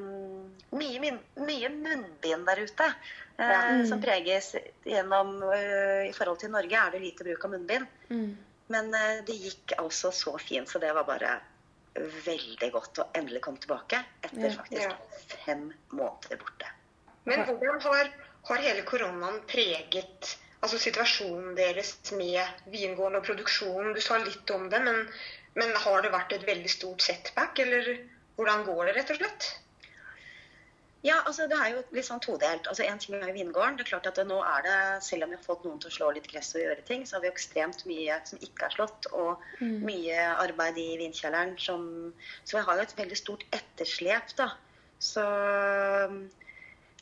mye, 0.72 1.00
min- 1.02 1.20
mye 1.36 1.68
munnbind 1.68 2.46
der 2.48 2.62
ute. 2.64 2.86
eh, 3.38 3.68
Mm. 3.70 3.86
Som 3.88 4.00
preges 4.02 4.54
gjennom 4.84 5.42
eh, 5.52 6.08
I 6.08 6.12
forhold 6.12 6.38
til 6.40 6.50
Norge 6.52 6.76
er 6.76 6.90
det 6.92 7.00
lite 7.00 7.24
bruk 7.24 7.44
av 7.44 7.50
munnbind. 7.50 7.86
Mm. 8.10 8.36
Men 8.68 8.94
eh, 8.94 9.20
det 9.24 9.36
gikk 9.36 9.72
altså 9.78 10.10
så 10.12 10.38
fint, 10.40 10.68
så 10.68 10.78
det 10.80 10.92
var 10.94 11.04
bare 11.04 11.40
veldig 12.24 12.68
godt 12.72 12.98
å 13.02 13.06
endelig 13.18 13.40
komme 13.42 13.58
tilbake 13.60 14.00
etter 14.22 14.48
Ja. 14.48 14.56
faktisk 14.56 14.82
Ja. 14.82 14.96
fem 15.44 15.72
måneder 15.92 16.36
borte. 16.38 16.68
Men 17.26 17.44
hvordan 17.44 17.80
har, 17.82 18.10
har 18.48 18.62
hele 18.64 18.84
koronaen 18.88 19.40
preget 19.50 20.36
altså 20.60 20.78
situasjonen 20.80 21.54
deres 21.56 21.94
med 22.16 22.40
vingården 22.72 23.20
og 23.20 23.26
produksjonen? 23.26 23.94
Du 23.96 24.00
sa 24.04 24.18
litt 24.20 24.54
om 24.54 24.68
det, 24.72 24.80
men, 24.84 25.02
men 25.56 25.74
har 25.84 26.04
det 26.04 26.12
vært 26.14 26.36
et 26.36 26.46
veldig 26.48 26.72
stort 26.72 27.04
setback, 27.04 27.60
eller 27.64 27.94
hvordan 28.36 28.64
går 28.68 28.86
det, 28.88 28.96
rett 28.98 29.12
og 29.14 29.20
slett? 29.20 29.50
Ja, 31.00 31.14
altså 31.24 31.46
det 31.48 31.56
er 31.56 31.70
jo 31.72 31.82
litt 31.96 32.04
sånn 32.04 32.20
todelt. 32.20 32.66
Altså 32.68 32.84
En 32.84 32.98
ting 33.00 33.16
er 33.16 33.32
vingården. 33.32 33.78
Det 33.78 33.86
er 33.86 33.90
klart 33.94 34.08
at 34.10 34.18
det, 34.20 34.26
nå 34.28 34.36
er 34.44 34.66
det, 34.66 34.80
Selv 35.06 35.24
om 35.24 35.32
vi 35.32 35.38
har 35.38 35.46
fått 35.46 35.62
noen 35.64 35.78
til 35.80 35.88
å 35.88 35.94
slå 35.94 36.10
litt 36.12 36.28
gress 36.28 36.52
og 36.52 36.60
gjøre 36.60 36.84
ting, 36.88 37.06
så 37.08 37.16
har 37.16 37.24
vi 37.24 37.30
ekstremt 37.30 37.86
mye 37.88 38.18
som 38.28 38.42
ikke 38.44 38.66
er 38.66 38.74
slått. 38.74 39.08
Og 39.16 39.62
mye 39.64 40.26
arbeid 40.34 40.76
i 40.82 40.90
vinkjelleren 41.00 41.56
som 41.62 41.86
Så 42.44 42.58
vi 42.58 42.66
har 42.66 42.76
jo 42.76 42.84
et 42.84 42.98
veldig 42.98 43.20
stort 43.22 43.46
etterslep, 43.56 44.36
da. 44.36 44.50
Så 45.00 45.24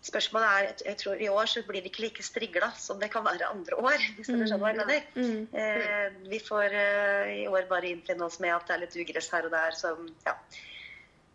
spørsmålet 0.06 0.48
er 0.48 0.86
jeg, 0.86 0.96
tror 1.00 1.20
I 1.20 1.28
år 1.32 1.50
så 1.50 1.62
blir 1.66 1.82
det 1.82 1.90
ikke 1.92 2.04
like 2.06 2.24
strigla 2.24 2.70
som 2.78 3.00
det 3.02 3.10
kan 3.12 3.26
være 3.26 3.50
andre 3.50 3.78
år. 3.80 3.98
hvis 4.16 4.30
dere 4.30 4.46
skjønner 4.48 4.62
hva 4.62 4.72
jeg 4.72 4.80
mener. 4.80 5.06
Mm. 5.18 5.42
Eh, 5.52 6.18
vi 6.30 6.40
får 6.44 6.74
eh, 6.78 7.34
i 7.42 7.46
år 7.50 7.68
bare 7.70 7.90
innfinne 7.90 8.26
oss 8.26 8.38
med 8.44 8.54
at 8.54 8.68
det 8.68 8.76
er 8.76 8.82
litt 8.84 8.98
ugress 9.02 9.30
her 9.34 9.48
og 9.48 9.54
der 9.54 9.76
Så, 9.76 9.94
ja. 10.26 10.36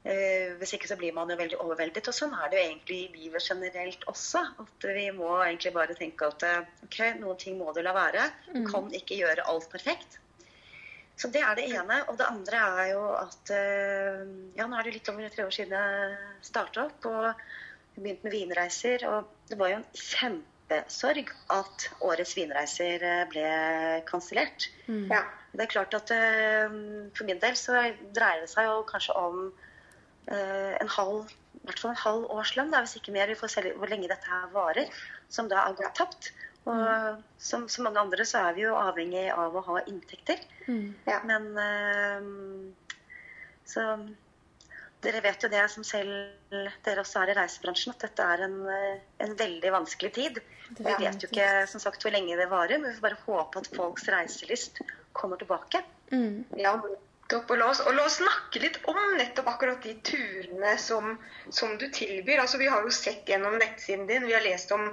Eh, 0.04 0.56
hvis 0.60 0.74
ikke 0.76 0.90
så 0.90 0.98
blir 1.00 1.14
man 1.16 1.32
jo 1.32 1.38
veldig 1.40 1.60
overveldet. 1.64 2.10
Og 2.12 2.16
sånn 2.16 2.34
er 2.36 2.50
det 2.52 2.60
jo 2.60 2.66
egentlig 2.70 2.98
i 3.04 3.12
livet 3.26 3.46
generelt 3.46 4.08
også. 4.12 4.44
At 4.66 4.90
vi 4.96 5.06
må 5.16 5.30
egentlig 5.44 5.74
bare 5.76 6.00
tenke 6.00 6.28
at 6.32 6.48
eh, 6.48 6.74
ok, 6.88 7.00
noen 7.22 7.40
ting 7.40 7.60
må 7.60 7.72
du 7.76 7.84
la 7.84 7.96
være. 7.96 8.30
Du 8.52 8.64
kan 8.70 8.92
ikke 8.96 9.20
gjøre 9.20 9.48
alt 9.48 9.70
perfekt. 9.72 10.20
Så 11.20 11.30
det 11.30 11.44
er 11.46 11.56
det 11.56 11.68
ene. 11.70 12.02
Og 12.10 12.18
det 12.20 12.26
andre 12.26 12.64
er 12.80 12.88
jo 12.96 13.04
at 13.20 13.52
Ja, 14.58 14.66
nå 14.66 14.80
er 14.80 14.88
det 14.88 14.96
litt 14.96 15.12
over 15.12 15.30
tre 15.30 15.46
år 15.46 15.54
siden 15.54 15.78
jeg 15.78 16.48
starta 16.48 16.88
opp 16.88 17.06
og 17.06 17.44
begynte 17.96 18.28
med 18.28 18.36
vinreiser. 18.36 19.06
Og 19.10 19.30
det 19.50 19.60
var 19.60 19.74
jo 19.74 19.80
en 19.82 19.88
kjempesorg 19.98 21.32
at 21.54 21.88
årets 22.02 22.36
vinreiser 22.40 23.06
ble 23.32 23.48
kansellert. 24.10 24.70
Mm. 24.88 25.08
Ja. 25.12 25.24
Det 25.54 25.68
er 25.68 25.74
klart 25.76 25.94
at 25.94 26.10
for 27.14 27.28
min 27.28 27.38
del 27.42 27.54
så 27.60 27.78
dreier 28.16 28.42
det 28.42 28.50
seg 28.50 28.66
jo 28.66 28.80
kanskje 28.90 29.14
om 29.20 29.44
en 30.34 30.90
halv 30.96 31.30
i 31.64 31.68
hvert 31.68 31.80
fall 31.80 31.94
en 31.94 32.02
halv 32.02 32.24
årslønn, 32.34 32.74
hvis 32.76 32.98
ikke 33.00 33.14
mer. 33.16 33.30
Vi 33.32 33.40
får 33.40 33.52
se 33.54 33.62
hvor 33.78 33.88
lenge 33.92 34.10
dette 34.12 34.28
her 34.28 34.50
varer, 34.52 34.90
som 35.32 35.48
da 35.52 35.62
er 35.64 35.78
gått 35.80 35.96
tapt. 35.96 36.34
Og 36.64 36.80
mm. 36.80 37.22
som 37.40 37.68
som, 37.72 37.86
mange 37.88 38.02
andre 38.02 38.26
så 38.28 38.46
er 38.50 38.58
vi 38.58 38.66
jo 38.66 38.76
avhengig 38.80 39.26
av 39.32 39.56
å 39.56 39.64
ha 39.68 39.80
inntekter. 39.88 40.44
Mm. 40.68 40.94
Ja. 41.08 41.22
Men 41.28 41.50
uh, 41.56 43.00
Så 43.68 43.84
dere 45.04 45.22
vet 45.24 45.44
jo 45.44 45.50
det 45.52 45.64
som 45.72 45.86
selv 45.88 46.12
dere 46.86 47.04
også 47.04 47.24
er 47.24 47.34
i 47.34 47.38
reisebransjen, 47.38 47.94
at 47.96 48.06
dette 48.08 48.28
er 48.36 48.46
en, 48.48 48.58
en 49.26 49.38
veldig 49.40 49.72
vanskelig 49.76 50.12
tid. 50.16 50.42
Vi 50.80 50.86
vet 50.88 51.24
jo 51.24 51.30
ikke 51.30 51.48
som 51.70 51.84
sagt 51.84 52.04
hvor 52.04 52.14
lenge 52.16 52.38
det 52.40 52.50
varer, 52.52 52.80
men 52.80 52.90
vi 52.90 52.98
får 52.98 53.08
bare 53.08 53.24
håpe 53.26 53.64
at 53.64 53.72
folks 53.76 54.08
reiselyst 54.12 54.84
kommer 55.14 55.42
tilbake. 55.42 55.84
Mm. 56.12 56.44
Ja. 56.60 56.78
Og 57.34 57.54
la, 57.58 57.66
oss, 57.66 57.80
og 57.82 57.96
la 57.96 58.04
oss 58.06 58.20
snakke 58.20 58.60
litt 58.62 58.76
om 58.90 58.98
nettopp 59.18 59.48
akkurat 59.50 59.86
de 59.86 59.94
turene 60.06 60.74
som, 60.78 61.16
som, 61.50 61.78
du 61.82 61.88
tilbyr. 61.90 62.44
Altså, 62.44 62.60
vi 62.62 62.68
har 62.70 62.84
jo 62.86 62.92
sett 62.94 63.30
gjennom 63.30 63.56
nettsiden 63.58 64.06
din, 64.10 64.28
vi 64.28 64.36
har 64.36 64.44
lest 64.46 64.74
om 64.76 64.84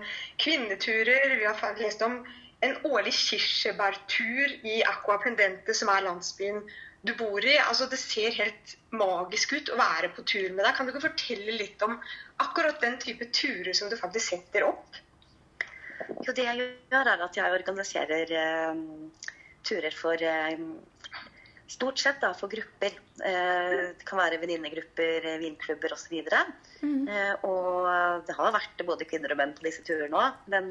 kvinneturer, 0.40 1.34
vi 1.36 1.48
har 1.48 1.82
lest 1.82 2.04
om 2.06 2.22
en 2.64 2.76
årlig 2.88 3.12
kirsebærtur 3.16 4.54
i 4.68 4.80
Aqua 4.88 5.18
Pendente, 5.20 5.74
som 5.76 5.90
er 5.92 6.06
landsbyen 6.06 6.62
du 7.06 7.14
bor 7.16 7.44
i. 7.44 7.56
Altså, 7.62 7.88
det 7.90 7.98
ser 8.00 8.34
helt 8.36 8.74
magisk 8.92 9.54
ut 9.56 9.72
å 9.72 9.78
være 9.80 10.10
på 10.16 10.24
tur 10.28 10.48
med 10.52 10.64
deg. 10.66 10.74
Kan 10.76 10.86
du 10.86 10.92
ikke 10.92 11.06
fortelle 11.08 11.56
litt 11.56 11.82
om 11.86 11.96
akkurat 12.44 12.80
den 12.82 12.98
type 13.02 13.30
turer 13.32 13.72
som 13.76 13.88
du 13.92 13.96
faktisk 14.00 14.34
setter 14.34 14.68
opp? 14.68 15.00
Jo, 16.10 16.32
det 16.34 16.44
jeg 16.44 16.60
gjør, 16.60 17.12
er 17.14 17.24
at 17.24 17.36
jeg 17.38 17.56
organiserer 17.56 18.32
eh, 18.42 18.84
turer 19.68 19.96
for 19.96 20.20
eh, 20.20 20.58
Stort 21.70 22.00
sett 22.02 22.18
da, 22.18 22.32
for 22.34 22.50
grupper. 22.50 22.96
Eh, 23.22 23.74
det 23.94 24.06
kan 24.08 24.18
være 24.18 24.40
venninnegrupper, 24.42 25.26
eh, 25.30 25.36
vinklubber 25.38 25.92
osv. 25.94 26.16
Mm. 26.82 27.04
Eh, 27.06 27.44
og 27.46 28.24
det 28.26 28.34
har 28.34 28.56
vært 28.56 28.82
både 28.88 29.06
kvinner 29.06 29.30
og 29.30 29.38
menn 29.38 29.52
på 29.54 29.62
disse 29.68 29.84
turene 29.86 30.18
òg. 30.18 30.40
Men 30.50 30.66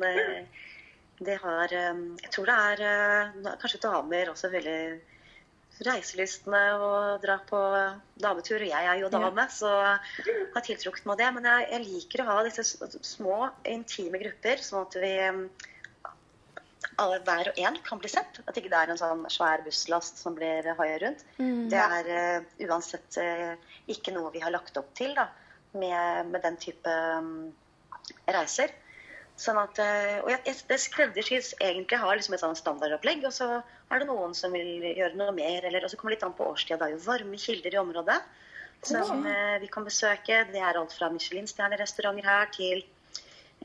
det 1.23 1.37
har 1.39 1.71
Jeg 1.71 2.31
tror 2.35 2.51
det 2.51 2.57
er 2.65 3.55
kanskje 3.61 3.79
damer 3.87 4.33
også 4.33 4.51
veldig 4.51 4.81
reiselystne 5.85 6.61
og 6.75 7.23
dra 7.23 7.37
på 7.47 7.59
dametur. 8.19 8.63
Og 8.63 8.71
jeg 8.71 8.89
er 8.91 8.99
jo 8.99 9.11
dame, 9.13 9.45
så 9.53 9.71
har 9.79 10.65
tiltrukket 10.65 11.07
meg 11.07 11.19
det. 11.21 11.29
Men 11.37 11.49
jeg, 11.49 11.67
jeg 11.73 11.85
liker 11.87 12.23
å 12.23 12.29
ha 12.31 12.37
disse 12.47 12.65
små, 12.67 13.41
intime 13.69 14.21
grupper, 14.21 14.63
sånn 14.65 14.87
at 14.87 14.99
vi 14.99 15.13
alle, 16.99 17.19
hver 17.23 17.51
og 17.51 17.61
en 17.63 17.77
kan 17.85 18.01
bli 18.01 18.11
sett. 18.11 18.41
At 18.45 18.57
ikke 18.59 18.71
det 18.71 18.81
er 18.81 18.93
en 18.93 18.99
sånn 18.99 19.23
svær 19.31 19.63
busslast 19.65 20.19
som 20.21 20.35
blir 20.37 20.67
haia 20.79 20.99
rundt. 21.03 21.23
Mm, 21.39 21.67
det 21.71 21.79
er 21.79 22.11
uh, 22.11 22.51
uansett 22.67 23.19
uh, 23.21 23.55
ikke 23.91 24.13
noe 24.15 24.33
vi 24.35 24.43
har 24.43 24.53
lagt 24.55 24.77
opp 24.79 24.91
til 24.97 25.15
da, 25.17 25.29
med, 25.79 26.31
med 26.33 26.43
den 26.45 26.59
type 26.61 26.99
um, 27.19 27.49
reiser. 28.27 28.73
Sånn 29.39 29.59
at, 29.61 29.79
uh, 29.79 30.17
og 30.25 30.29
jeg, 30.33 30.55
Det 30.67 30.79
skreddersys 30.83 31.53
egentlig 31.61 31.99
har 32.01 32.17
liksom 32.17 32.35
et 32.35 32.43
sånn 32.43 32.59
standardopplegg, 32.59 33.23
og 33.29 33.35
så 33.35 33.47
er 33.61 34.01
det 34.01 34.09
noen 34.09 34.35
som 34.35 34.51
vil 34.55 34.83
gjøre 34.91 35.15
noe 35.19 35.35
mer. 35.35 35.65
Eller, 35.69 35.85
og 35.85 35.91
så 35.91 35.99
kommer 35.99 36.13
det 36.13 36.19
litt 36.19 36.27
an 36.27 36.37
på 36.37 36.49
årstida. 36.51 36.79
Det 36.81 36.89
er 36.89 36.97
jo 36.97 37.05
varme 37.07 37.39
kilder 37.39 37.77
i 37.77 37.81
området 37.81 38.19
som 38.87 39.25
vi 39.59 39.67
kan 39.67 39.83
besøke. 39.83 40.43
Det 40.53 40.61
er 40.63 40.77
alt 40.79 40.93
fra 40.95 41.09
Michelin-stjernerestauranter 41.11 42.27
her 42.27 42.51
til 42.55 42.85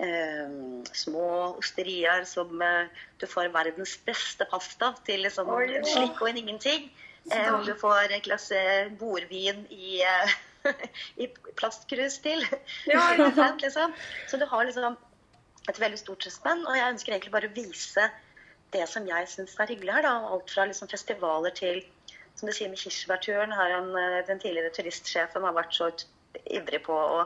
eh, 0.03 0.55
små 0.93 1.29
osterier 1.59 2.25
som 2.29 2.63
eh, 2.63 2.91
du 3.21 3.27
får 3.31 3.53
verdens 3.55 3.97
beste 4.07 4.47
pasta 4.51 4.93
til 5.07 5.25
liksom 5.27 5.51
oh, 5.53 5.63
slikk 5.87 6.21
og 6.21 6.31
en 6.31 6.43
ingenting. 6.43 6.91
Eh, 7.31 7.51
og 7.55 7.65
du 7.67 7.75
får 7.81 8.13
et 8.13 8.27
glass 8.27 8.51
eh, 8.53 8.91
bordvin 9.01 9.65
i, 9.73 10.03
eh, 10.05 10.35
i 11.25 11.31
plastkrus 11.57 12.21
til. 12.25 12.45
Ja, 12.91 13.07
liksom. 13.63 13.95
Så 14.29 14.41
du 14.41 14.47
har 14.51 14.65
liksom 14.65 14.99
et 15.70 15.81
veldig 15.81 16.00
stort 16.00 16.27
spenn. 16.31 16.64
Og 16.66 16.77
jeg 16.79 16.92
ønsker 16.94 17.14
egentlig 17.14 17.35
bare 17.35 17.50
å 17.50 17.57
vise 17.57 18.09
det 18.74 18.85
som 18.90 19.07
jeg 19.09 19.31
syns 19.31 19.57
er 19.61 19.72
hyggelig 19.72 19.96
her. 19.96 20.07
Da. 20.07 20.14
Alt 20.35 20.53
fra 20.53 20.66
liksom 20.68 20.90
festivaler 20.90 21.55
til 21.57 21.83
som 22.35 22.50
du 22.50 22.55
sier 22.55 22.70
med 22.70 22.81
kirsebærturen. 22.81 23.55
Eh, 23.55 24.20
den 24.29 24.42
tidligere 24.42 24.72
turistsjefen 24.74 25.46
har 25.46 25.57
vært 25.57 25.77
så 25.77 25.90
ivrig 26.50 26.83
på 26.87 26.94
å 26.94 27.24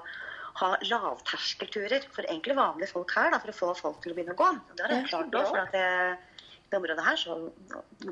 ha 0.58 0.72
lavterskelturer 0.82 2.08
for 2.10 2.26
egentlig 2.26 2.56
vanlige 2.58 2.90
folk 2.90 3.12
her, 3.14 3.30
da, 3.30 3.38
for 3.38 3.52
å 3.52 3.58
få 3.58 3.74
folk 3.78 4.00
til 4.02 4.12
å 4.12 4.16
begynne 4.16 4.34
å 4.34 4.40
gå. 4.40 4.48
Det 4.74 4.84
har 4.84 4.94
jeg 4.96 5.06
klart 5.10 5.36
òg, 5.38 5.46
for 5.52 5.60
at 5.62 5.76
det, 5.76 6.48
det 6.68 6.80
området 6.80 7.04
her 7.06 7.20
så 7.20 7.36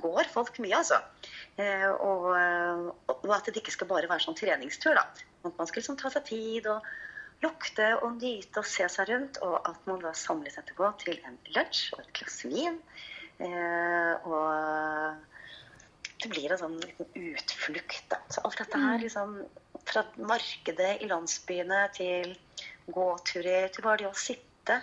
går 0.04 0.30
folk 0.30 0.60
mye, 0.62 0.78
altså. 0.78 1.00
Eh, 1.58 1.88
og, 1.90 2.30
og, 3.16 3.26
at 3.34 3.50
det 3.50 3.58
ikke 3.60 3.74
skal 3.74 3.90
bare 3.90 4.10
være 4.10 4.24
sånn 4.28 4.38
treningstur. 4.38 4.94
da. 4.96 5.04
At 5.42 5.58
man 5.58 5.68
skal 5.68 5.82
liksom 5.82 5.98
ta 6.00 6.12
seg 6.14 6.26
tid 6.30 6.70
og 6.70 6.86
lukte 7.44 7.92
og 8.00 8.16
nyte 8.20 8.62
og 8.62 8.68
se 8.68 8.88
seg 8.92 9.10
rundt. 9.12 9.40
Og 9.46 9.56
at 9.60 9.86
man 9.90 10.02
da 10.04 10.14
samles 10.16 10.58
etterpå 10.60 10.90
til 11.02 11.20
en 11.28 11.38
lunsj 11.56 11.94
og 11.94 12.02
et 12.04 12.12
glass 12.20 12.42
vin. 12.48 12.80
Eh, 13.42 14.26
og 14.26 14.46
det 16.22 16.32
blir 16.32 16.52
en 16.52 16.62
sånn 16.62 16.76
liten 16.80 17.30
utflukt. 17.32 18.04
Da. 18.12 18.20
Så 18.32 18.44
alt 18.46 18.60
dette 18.62 18.80
her 18.80 18.96
mm. 18.96 19.04
liksom 19.04 19.38
fra 19.86 20.02
markedet 20.18 20.92
i 21.04 21.08
landsbyene 21.10 21.82
til 21.94 22.32
gåturer 22.92 23.68
til 23.74 23.84
bare 23.84 24.04
det 24.04 24.08
å 24.10 24.18
sitte 24.18 24.78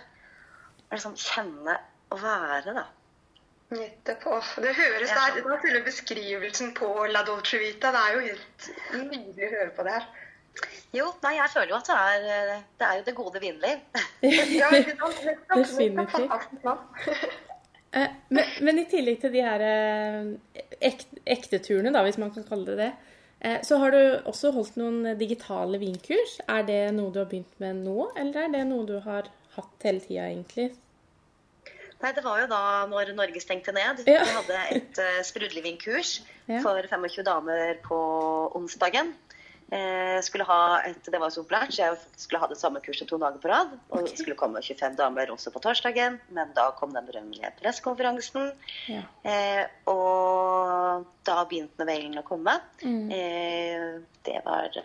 og 0.84 0.94
liksom 0.94 1.16
kjenne 1.18 1.78
og 2.14 2.20
være, 2.22 2.74
da. 2.76 2.84
Nettopp. 3.74 4.50
Det 4.62 4.74
høres 4.76 5.10
der, 5.10 5.38
den 5.40 5.60
fulle 5.62 5.80
beskrivelsen 5.86 6.74
på 6.76 6.90
La 7.10 7.24
Dolce 7.26 7.58
Vita, 7.58 7.90
det 7.94 8.02
er 8.02 8.14
jo 8.14 8.24
helt 8.28 8.68
nydelig 9.00 9.48
å 9.48 9.54
høre 9.56 9.72
på 9.74 9.86
det 9.86 9.96
her. 9.96 10.06
Jo, 10.94 11.08
nei, 11.24 11.32
jeg 11.40 11.50
føler 11.50 11.72
jo 11.72 11.78
at 11.80 11.88
det 11.88 11.96
er, 11.96 12.52
det 12.78 12.86
er 12.86 12.98
jo 13.00 13.06
det 13.08 13.14
gode 13.18 13.40
vinliv. 13.42 13.80
ja, 14.60 14.68
Definitivt. 15.54 16.68
Eh, 17.94 18.12
men, 18.34 18.52
men, 18.66 18.78
i 18.78 18.86
tillegg 18.90 19.18
til 19.22 19.34
de 19.34 19.42
her 19.42 19.62
eh, 19.62 20.62
ek, 20.82 21.04
ekteturene, 21.26 21.92
da, 21.94 22.04
hvis 22.06 22.18
man 22.22 22.30
kan 22.34 22.46
kalle 22.46 22.72
det 22.72 22.78
det, 22.84 22.92
Eh, 23.44 23.60
så 23.62 23.76
har 23.76 23.92
du 23.92 24.00
også 24.24 24.54
holdt 24.56 24.78
noen 24.80 25.18
digitale 25.20 25.80
vinkurs. 25.82 26.38
Er 26.48 26.64
det 26.64 26.80
noe 26.96 27.12
du 27.12 27.20
har 27.20 27.28
begynt 27.28 27.58
med 27.60 27.82
nå, 27.84 28.08
eller 28.16 28.46
er 28.46 28.54
det 28.54 28.62
noe 28.70 28.86
du 28.88 28.96
har 29.04 29.28
hatt 29.58 29.84
hele 29.84 30.00
tida, 30.00 30.30
egentlig? 30.30 30.70
Nei, 32.00 32.12
det 32.16 32.24
var 32.24 32.40
jo 32.40 32.48
da 32.48 32.62
når 32.88 33.12
Norge 33.16 33.40
stengte 33.40 33.72
ned. 33.76 34.00
Ja. 34.08 34.24
Vi 34.24 34.32
hadde 34.38 34.62
et 34.76 35.00
uh, 35.00 35.20
sprudlevinkurs 35.24 36.18
ja. 36.48 36.60
for 36.64 36.80
25 36.88 37.24
damer 37.24 37.76
på 37.84 38.00
onsdagen. 38.56 39.12
Eh, 39.72 40.20
skulle 40.22 40.44
ha 40.44 40.82
et, 40.84 41.06
Det 41.08 41.18
var 41.20 41.32
så 41.32 41.42
populært, 41.42 41.72
så 41.72 41.86
jeg 41.86 42.20
skulle 42.20 42.40
ha 42.42 42.48
det 42.50 42.58
samme 42.60 42.82
kurset 42.84 43.08
to 43.08 43.18
dager 43.18 43.40
på 43.40 43.48
rad. 43.50 43.72
Og 43.90 44.02
okay. 44.02 44.16
skulle 44.20 44.36
komme 44.38 44.62
25 44.62 44.96
damer 44.98 45.32
også 45.32 45.52
på 45.54 45.62
torsdagen, 45.64 46.20
men 46.36 46.52
da 46.56 46.68
kom 46.78 46.92
den 46.94 47.06
berømmelige 47.08 47.52
pressekonferansen. 47.60 48.52
Ja. 48.92 49.02
Eh, 49.24 49.64
og 49.90 51.06
da 51.24 51.38
begynte 51.48 51.80
novellen 51.80 52.20
å 52.20 52.26
komme. 52.26 52.58
Mm. 52.84 53.08
Eh, 53.14 53.86
det 54.24 54.40
var, 54.44 54.76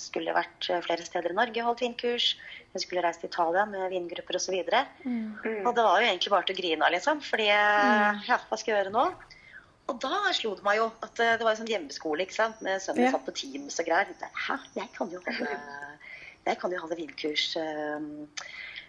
skulle 0.00 0.36
vært 0.36 0.68
flere 0.84 1.04
steder 1.04 1.32
i 1.32 1.36
Norge 1.36 1.64
holdt 1.64 1.84
vinkurs. 1.84 2.34
Hun 2.72 2.84
skulle 2.84 3.02
reist 3.04 3.22
til 3.24 3.32
Italia 3.32 3.64
med 3.68 3.88
vingrupper 3.92 4.38
osv. 4.38 4.56
Og, 4.56 4.68
så 4.68 5.08
mm. 5.08 5.64
og 5.64 5.72
det 5.76 5.88
var 5.88 6.00
jo 6.00 6.10
egentlig 6.10 6.32
bare 6.32 6.48
til 6.48 6.56
å 6.56 6.60
grine 6.60 6.86
av, 6.86 6.94
liksom. 6.94 7.24
Fordi 7.24 7.48
mm. 7.48 8.22
ja, 8.28 8.40
hva 8.48 8.60
skal 8.60 8.72
jeg 8.72 8.84
gjøre 8.84 8.94
nå? 8.94 9.08
Og 9.86 9.98
da 10.02 10.32
slo 10.34 10.54
det 10.58 10.64
meg 10.66 10.80
jo 10.80 10.86
at 11.06 11.20
eh, 11.22 11.34
det 11.38 11.46
var 11.46 11.52
en 11.52 11.60
sånn 11.60 11.70
hjemmeskole 11.70 12.26
ikke 12.26 12.34
sant? 12.34 12.62
med 12.64 12.82
sønnen 12.82 13.04
min 13.04 13.08
ja. 13.08 13.14
satt 13.14 13.26
på 13.28 13.34
Teams 13.38 13.78
og 13.82 13.88
greier. 13.88 14.30
Hæ, 14.46 14.56
jeg 14.74 14.88
kan 14.96 15.12
jo 15.12 15.20
holde, 15.22 15.58
jeg 16.48 16.60
kan 16.62 16.74
jo 16.74 16.80
holde 16.82 16.98
vinkurs 16.98 17.44
um, 17.60 18.08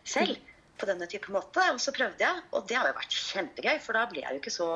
selv 0.08 0.40
på 0.78 0.90
denne 0.90 1.08
type 1.10 1.34
måte. 1.34 1.62
Og 1.74 1.82
så 1.84 1.94
prøvde 1.94 2.26
jeg, 2.26 2.46
og 2.52 2.66
det 2.70 2.80
har 2.80 2.90
jo 2.90 2.98
vært 2.98 3.20
kjempegøy, 3.28 3.78
for 3.84 3.98
da 3.98 4.08
ble 4.10 4.24
jeg 4.24 4.34
jo 4.34 4.42
ikke 4.42 4.56
så 4.58 4.70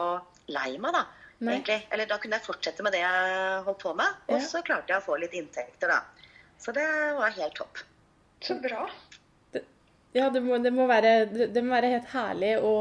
lei 0.53 0.75
meg, 0.81 0.97
da. 0.97 1.05
egentlig. 1.41 1.79
Eller 1.93 2.09
da 2.09 2.17
kunne 2.21 2.37
jeg 2.37 2.47
fortsette 2.47 2.85
med 2.85 2.93
det 2.95 3.01
jeg 3.01 3.63
holdt 3.67 3.85
på 3.85 3.93
med, 3.97 4.19
og 4.29 4.37
ja. 4.37 4.43
så 4.51 4.61
klarte 4.65 4.93
jeg 4.93 5.01
å 5.01 5.07
få 5.07 5.17
litt 5.21 5.37
inntekter, 5.37 5.95
da. 5.95 6.27
Så 6.61 6.73
det 6.77 6.85
var 7.17 7.33
helt 7.33 7.57
topp. 7.57 7.81
Så 8.41 8.57
bra. 8.61 8.85
ja, 10.13 10.29
det 10.33 10.41
må, 10.45 10.57
det 10.61 10.73
må, 10.73 10.85
være, 10.89 11.25
det 11.29 11.61
må 11.65 11.73
være 11.73 11.95
helt 11.95 12.13
herlig 12.13 12.53
å, 12.65 12.75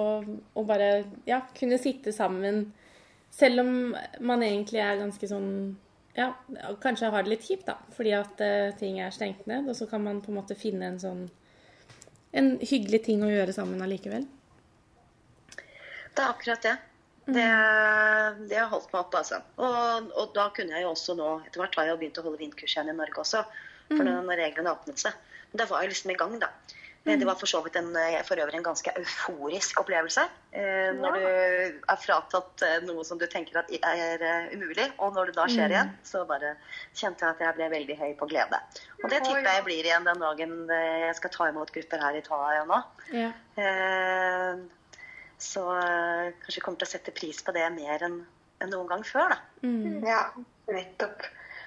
å 0.56 0.64
bare 0.68 0.90
ja, 1.28 1.40
kunne 1.56 1.80
sitte 1.80 2.12
sammen 2.16 2.66
selv 3.30 3.62
om 3.62 3.70
man 4.20 4.42
egentlig 4.42 4.82
er 4.82 5.00
ganske 5.00 5.30
sånn 5.30 5.48
Ja, 6.16 6.32
kanskje 6.82 7.12
har 7.14 7.22
det 7.22 7.30
litt 7.30 7.46
kjipt, 7.46 7.68
da. 7.68 7.76
Fordi 7.94 8.12
at 8.18 8.42
uh, 8.42 8.72
ting 8.78 8.98
er 9.00 9.14
stengt 9.14 9.46
ned. 9.46 9.68
Og 9.70 9.78
så 9.78 9.86
kan 9.86 10.02
man 10.02 10.18
på 10.24 10.32
en 10.32 10.40
måte 10.40 10.58
finne 10.58 10.90
en 10.90 11.00
sånn 11.00 11.24
En 12.36 12.56
hyggelig 12.58 13.04
ting 13.06 13.22
å 13.26 13.30
gjøre 13.30 13.54
sammen 13.54 13.82
allikevel. 13.82 14.26
Det 16.10 16.22
er 16.22 16.28
akkurat 16.28 16.66
det. 16.66 16.76
Det, 17.30 17.46
det 18.50 18.58
har 18.58 18.70
holdt 18.72 18.90
meg 18.90 19.00
oppe, 19.04 19.20
altså. 19.22 19.38
Og, 19.62 20.10
og, 20.16 20.30
da 20.34 20.48
kunne 20.54 20.74
jeg 20.74 20.82
jo 20.82 20.92
også 20.94 21.14
nå 21.18 21.28
Etter 21.44 21.62
hvert 21.62 21.76
har 21.78 21.86
jeg 21.86 21.94
jo 21.94 22.00
begynt 22.00 22.18
å 22.18 22.24
holde 22.26 22.40
vindkurs 22.42 22.74
igjen 22.74 22.90
i 22.90 22.96
Norge 22.98 23.22
også. 23.22 23.44
For 23.90 24.06
når, 24.06 24.22
når 24.26 24.42
reglene 24.44 24.74
åpnet 24.74 25.02
seg. 25.02 25.14
Men 25.50 25.62
da 25.62 25.66
var 25.70 25.84
jeg 25.84 25.92
liksom 25.92 26.12
i 26.14 26.18
gang, 26.18 26.36
da. 26.42 26.50
Eh, 27.06 27.18
Det 27.18 27.26
var 27.26 27.34
for 27.40 27.46
så 27.48 27.62
vidt 27.64 27.76
en, 27.80 27.94
eh, 27.96 28.22
for 28.28 28.36
øvrig 28.36 28.58
en 28.58 28.62
ganske 28.62 28.92
euforisk 29.00 29.80
opplevelse. 29.80 30.24
Eh, 30.52 30.90
når 30.96 31.14
du 31.16 31.26
er 31.88 31.96
fratatt 31.96 32.62
eh, 32.66 32.80
noe 32.84 33.04
som 33.04 33.18
du 33.18 33.26
tenker 33.26 33.56
at 33.58 33.70
er 33.72 34.50
umulig, 34.52 34.90
og 34.98 35.14
når 35.14 35.30
det 35.30 35.36
da 35.36 35.46
skjer 35.48 35.72
igjen, 35.72 35.94
så 36.04 36.26
bare 36.28 36.56
kjente 36.94 37.24
jeg 37.24 37.30
at 37.30 37.40
jeg 37.40 37.56
ble 37.56 37.70
veldig 37.72 37.96
høy 37.98 38.12
på 38.18 38.28
glede. 38.28 38.60
Og 39.02 39.08
det 39.10 39.22
tipper 39.24 39.48
jeg 39.48 39.64
blir 39.64 39.84
igjen 39.84 40.04
den 40.04 40.20
dagen 40.20 40.68
jeg 40.68 41.14
skal 41.16 41.30
ta 41.30 41.48
imot 41.48 41.72
grupper 41.72 42.04
her 42.04 42.18
i 42.18 42.20
Italia 42.20 42.64
nå. 42.68 42.82
Ja. 43.16 43.32
Eh, 43.56 44.60
så 45.40 45.64
kanskje 46.44 46.58
jeg 46.58 46.62
kommer 46.66 46.78
til 46.82 46.88
å 46.90 46.94
sette 46.98 47.16
pris 47.16 47.40
på 47.42 47.52
det 47.56 47.64
mer 47.72 48.04
enn 48.04 48.20
enn 48.60 48.74
noen 48.74 48.90
gang 48.90 49.02
før, 49.08 49.32
da. 49.32 49.38
Mm. 49.64 50.02
Ja, 50.04 50.18
nettopp. 50.68 51.22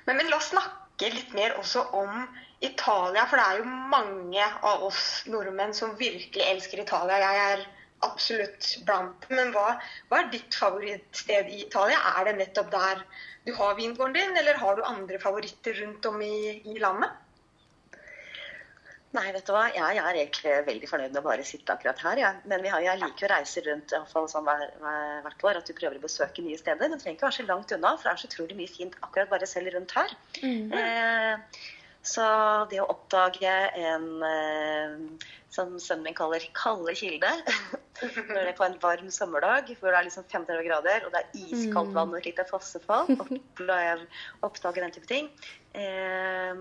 Men, 0.05 0.19
men 0.19 0.29
la 0.29 0.37
oss 0.37 0.51
snakke 0.51 1.09
litt 1.09 1.31
mer 1.33 1.55
også 1.57 1.87
om 1.97 2.27
Italia, 2.63 3.25
for 3.27 3.39
det 3.39 3.45
er 3.45 3.61
jo 3.61 3.77
mange 3.91 4.49
av 4.63 4.83
oss 4.87 5.05
nordmenn 5.27 5.73
som 5.75 5.97
virkelig 5.99 6.45
elsker 6.47 6.83
Italia. 6.83 7.19
Jeg 7.23 7.41
er 7.53 7.65
absolutt 8.07 8.69
blant 8.87 9.27
dem. 9.27 9.37
Men 9.39 9.51
hva, 9.55 9.77
hva 10.09 10.21
er 10.21 10.31
ditt 10.33 10.55
favorittsted 10.59 11.51
i 11.51 11.63
Italia? 11.65 11.99
Er 12.15 12.29
det 12.29 12.37
nettopp 12.39 12.71
der 12.73 13.03
du 13.43 13.51
har 13.57 13.75
vingården 13.75 14.15
din, 14.15 14.37
eller 14.39 14.59
har 14.61 14.79
du 14.79 14.85
andre 14.87 15.19
favoritter 15.19 15.75
rundt 15.81 16.05
om 16.07 16.21
i, 16.23 16.61
i 16.63 16.79
landet? 16.79 17.19
Nei, 19.13 19.27
vet 19.35 19.45
du 19.45 19.51
hva. 19.53 19.67
Jeg 19.69 19.99
er 20.01 20.17
egentlig 20.17 20.53
veldig 20.65 20.87
fornøyd 20.89 21.11
med 21.11 21.19
å 21.19 21.25
bare 21.27 21.43
sitte 21.45 21.75
akkurat 21.75 21.99
her. 22.01 22.21
Ja. 22.23 22.31
Men 22.49 22.63
vi 22.65 22.71
har, 22.73 22.81
jeg 22.81 23.01
liker 23.01 23.27
å 23.27 23.35
reise 23.35 23.61
rundt 23.67 23.93
i 23.93 23.99
hvert 23.99 24.09
fall 24.09 24.25
sånn 24.31 24.47
hver, 24.47 24.63
hver, 24.81 25.19
hvert 25.27 25.45
år. 25.49 25.59
At 25.59 25.69
du 25.69 25.75
prøver 25.77 25.99
å 25.99 26.05
besøke 26.07 26.45
nye 26.45 26.57
steder. 26.57 26.89
Du 26.89 26.97
trenger 26.97 27.19
ikke 27.19 27.27
være 27.27 27.37
så 27.37 27.45
langt 27.45 27.75
unna, 27.77 27.93
for 27.99 28.09
det 28.09 28.13
er 28.15 28.23
så 28.23 28.31
utrolig 28.31 28.57
mye 28.57 28.73
fint 28.73 28.97
akkurat 29.05 29.29
bare 29.35 29.49
selv 29.49 29.69
rundt 29.75 29.93
her. 29.99 30.15
Mm. 30.41 30.73
Eh, 30.79 31.67
så 32.03 32.25
det 32.71 32.81
å 32.83 32.89
oppdage 32.91 33.53
en 33.79 34.07
eh, 34.27 34.95
som 35.53 35.75
sønnen 35.79 36.09
min 36.09 36.17
kaller 36.17 36.43
kalde 36.57 36.95
kilde 36.97 37.29
Når 38.03 38.33
det 38.33 38.49
er 38.49 38.55
på 38.57 38.65
en 38.65 38.79
varm 38.81 39.09
sommerdag 39.13 39.69
hvor 39.77 39.93
det 39.93 39.99
er 39.99 40.07
liksom 40.07 40.25
35 40.25 40.63
grader 40.65 41.05
og 41.05 41.13
det 41.13 41.21
er 41.21 41.43
iskaldt 41.53 41.93
vann 41.95 42.11
og 42.11 42.17
et 42.19 42.31
lite 42.31 42.43
fossefall, 42.49 43.11
oppdage, 44.47 44.81
den 44.81 44.95
type 44.95 45.07
ting. 45.07 45.29
Eh, 45.77 46.57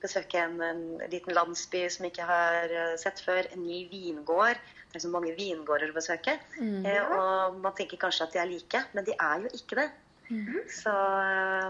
besøke 0.00 0.40
en, 0.40 0.56
en 0.62 0.80
liten 1.12 1.34
landsby 1.36 1.82
som 1.92 2.06
ikke 2.08 2.24
har 2.30 2.70
eh, 2.70 2.94
sett 3.02 3.20
før. 3.26 3.50
En 3.52 3.66
ny 3.66 3.82
vingård. 3.90 4.62
Det 4.88 5.00
er 5.02 5.04
så 5.04 5.12
mange 5.12 5.34
vingårder 5.36 5.92
å 5.92 5.98
besøke. 5.98 6.38
Eh, 6.62 7.12
og 7.18 7.58
man 7.66 7.76
tenker 7.76 8.00
kanskje 8.06 8.30
at 8.30 8.38
de 8.38 8.44
er 8.46 8.52
like, 8.54 8.86
men 8.94 9.10
de 9.10 9.18
er 9.18 9.44
jo 9.44 9.52
ikke 9.58 9.82
det. 9.82 9.90
Så, 10.72 10.92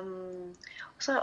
um, 0.00 0.54
så 0.98 1.16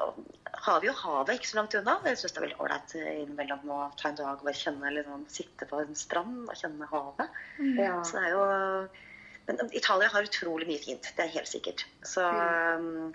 har 0.65 0.81
vi 0.83 0.89
jo 0.89 0.95
havet 0.99 1.39
ikke 1.39 1.49
så 1.49 1.59
langt 1.59 1.77
unna. 1.79 1.97
Jeg 2.05 2.21
syns 2.21 2.35
det 2.35 2.41
er 2.41 2.45
veldig 2.47 2.59
ålreit 2.61 2.95
innimellom 2.99 3.73
å 3.73 3.79
ta 3.99 4.11
en 4.11 4.19
dag 4.19 4.37
og 4.37 4.45
bare 4.45 4.59
kjenne, 4.59 4.93
liksom, 4.97 5.25
sitte 5.33 5.67
på 5.69 5.81
en 5.81 5.97
strand 5.97 6.45
og 6.45 6.55
kjenne 6.59 6.89
havet. 6.91 7.41
Ja. 7.79 7.97
Så 8.05 8.19
det 8.19 8.27
er 8.29 8.37
jo 8.37 8.45
Men 9.43 9.59
Italia 9.75 10.07
har 10.07 10.23
utrolig 10.23 10.69
mye 10.69 10.79
fint. 10.79 11.09
Det 11.17 11.25
er 11.25 11.33
helt 11.33 11.49
sikkert. 11.51 11.81
Så 12.07 12.23
um, 12.23 13.11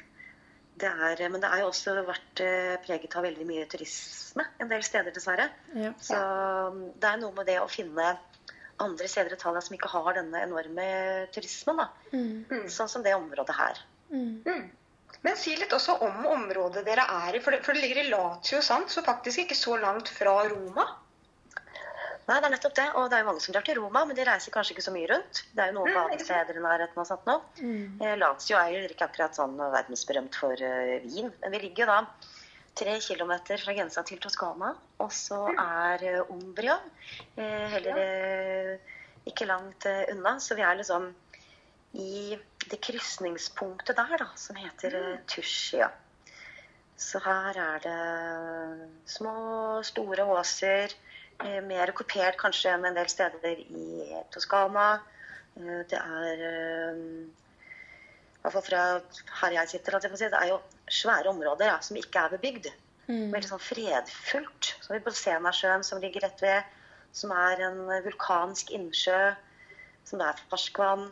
det 0.78 0.90
er, 0.90 1.22
men 1.32 1.40
det 1.40 1.48
har 1.50 1.62
jo 1.62 1.70
også 1.72 1.94
vært 2.06 2.42
eh, 2.44 2.74
preget 2.84 3.16
av 3.18 3.24
veldig 3.26 3.46
mye 3.48 3.64
turisme 3.70 4.44
en 4.62 4.70
del 4.70 4.84
steder, 4.86 5.14
dessverre. 5.14 5.48
Ja. 5.74 5.94
Så 6.02 6.18
um, 6.18 6.82
det 7.00 7.08
er 7.08 7.22
noe 7.22 7.34
med 7.34 7.48
det 7.48 7.56
å 7.62 7.70
finne 7.72 8.12
andre 8.78 9.08
steder 9.10 9.34
i 9.34 9.38
Italia 9.38 9.62
som 9.64 9.74
ikke 9.74 9.90
har 9.90 10.12
denne 10.18 10.42
enorme 10.44 10.88
turismen. 11.34 11.80
da. 11.80 11.88
Mm. 12.12 12.68
Sånn 12.70 12.90
som 12.90 13.04
det 13.06 13.16
området 13.16 13.56
her. 13.58 13.80
Mm. 14.10 14.42
Mm. 14.46 14.66
Men 15.26 15.36
si 15.36 15.56
litt 15.58 15.72
også 15.74 15.98
om 16.06 16.24
området 16.30 16.84
dere 16.86 17.04
er 17.26 17.36
i, 17.36 17.42
for 17.42 17.54
det, 17.54 17.64
for 17.66 17.74
det 17.74 17.82
ligger 17.82 18.04
i 18.04 18.08
Lazio, 18.12 18.60
sant? 18.62 18.92
så 18.92 19.02
faktisk 19.06 19.44
ikke 19.44 19.58
så 19.58 19.76
langt 19.80 20.10
fra 20.14 20.36
Roma. 20.50 20.86
Nei, 22.28 22.36
det 22.36 22.44
er 22.44 22.52
nettopp 22.52 22.74
det. 22.76 22.86
Og 23.00 23.06
det 23.08 23.16
er 23.16 23.22
jo 23.22 23.28
mange 23.30 23.40
som 23.40 23.54
drar 23.56 23.64
til 23.64 23.78
Roma, 23.80 24.02
men 24.04 24.16
de 24.16 24.24
reiser 24.28 24.52
kanskje 24.52 24.74
ikke 24.74 24.84
så 24.84 24.92
mye 24.92 25.08
rundt. 25.08 25.42
Det 25.56 25.64
er 25.64 25.70
jo 25.70 25.78
noen 25.78 25.94
Mm, 25.94 25.96
badesteder 25.96 26.58
i 26.60 26.64
nærheten 26.64 27.00
og 27.00 27.06
sånt 27.08 27.28
nå. 27.28 27.38
Mm. 27.60 28.02
Eh, 28.04 28.16
Lazio 28.20 28.58
er 28.60 28.74
jo 28.74 28.82
ikke 28.84 29.08
akkurat 29.08 29.38
sånn 29.38 29.56
verdensberømt 29.56 30.36
for 30.36 30.52
uh, 30.52 30.98
vin, 31.06 31.32
men 31.40 31.54
vi 31.54 31.62
ligger 31.62 31.86
jo 31.86 31.88
da 31.88 32.02
tre 32.78 32.98
kilometer 33.00 33.62
fra 33.62 33.74
grensa 33.78 34.04
til 34.04 34.20
Toskana. 34.20 34.74
Og 35.00 35.14
så 35.16 35.40
er 35.54 36.04
uh, 36.20 36.34
Umbria 36.34 36.76
uh, 36.76 37.66
heller 37.72 38.76
ikke 39.28 39.48
langt 39.48 39.88
unna. 39.88 40.36
Så 40.44 40.58
vi 40.58 40.68
er 40.68 40.76
liksom 40.76 41.08
i 41.96 42.36
det 42.70 42.80
krysningspunktet 42.84 43.96
der, 43.96 44.16
da, 44.20 44.28
som 44.36 44.58
heter 44.58 44.94
mm. 44.96 45.24
Tuscia. 45.30 45.90
Så 46.98 47.20
her 47.22 47.58
er 47.62 47.84
det 47.84 47.98
små, 49.06 49.34
store 49.86 50.24
åser. 50.34 50.94
Eh, 51.44 51.60
mer 51.62 51.92
kupert 51.94 52.38
kanskje 52.40 52.72
enn 52.74 52.88
en 52.88 52.96
del 52.96 53.10
steder 53.10 53.60
i 53.62 54.08
Toskana. 54.34 54.88
Eh, 55.54 55.84
det 55.90 56.00
er 56.00 56.42
eh, 56.48 57.04
i 58.38 58.40
hvert 58.42 58.56
fall 58.56 58.66
fra 58.66 58.82
her 59.42 59.56
jeg 59.60 59.72
sitter, 59.74 60.00
jeg 60.02 60.18
si, 60.18 60.30
det 60.32 60.40
er 60.40 60.50
jo 60.50 60.58
svære 60.90 61.30
områder 61.30 61.70
ja, 61.70 61.78
som 61.84 61.98
ikke 62.00 62.24
er 62.24 62.34
bebygd. 62.34 62.68
Mm. 63.06 63.30
Veldig 63.32 63.52
sånn 63.52 63.62
fredfullt. 63.62 64.72
Så 64.82 64.92
vi 64.96 65.00
Bolsena-sjøen 65.06 65.86
som 65.86 66.02
ligger 66.02 66.26
rett 66.26 66.42
ved, 66.42 66.74
som 67.14 67.30
er 67.32 67.62
en 67.68 67.78
vulkansk 68.04 68.74
innsjø, 68.74 69.20
som 70.08 70.20
det 70.20 70.28
er 70.32 70.42
ferskvann. 70.50 71.06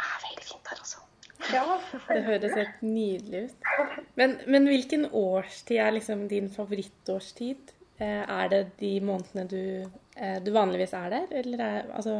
Det 0.00 0.08
er 0.08 0.26
veldig 0.26 0.44
fint 0.48 0.70
her, 0.72 0.78
altså. 0.84 1.06
Ja. 1.50 1.64
Det 2.08 2.22
høres 2.26 2.54
helt 2.56 2.82
nydelig 2.84 3.42
ut. 3.48 3.70
Men, 4.20 4.36
men 4.46 4.66
hvilken 4.68 5.06
årstid 5.16 5.78
er 5.80 5.94
liksom 5.96 6.26
din 6.28 6.50
favorittårstid? 6.52 7.72
Eh, 8.00 8.22
Er 8.28 8.48
det 8.52 8.60
de 8.80 8.90
månedene 9.04 9.46
du, 9.48 9.90
eh, 10.16 10.38
du 10.44 10.52
vanligvis 10.52 10.92
er 10.96 11.10
der, 11.12 11.26
eller 11.42 11.64
er 11.64 11.90
altså 11.96 12.14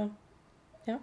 Ja. 0.89 0.97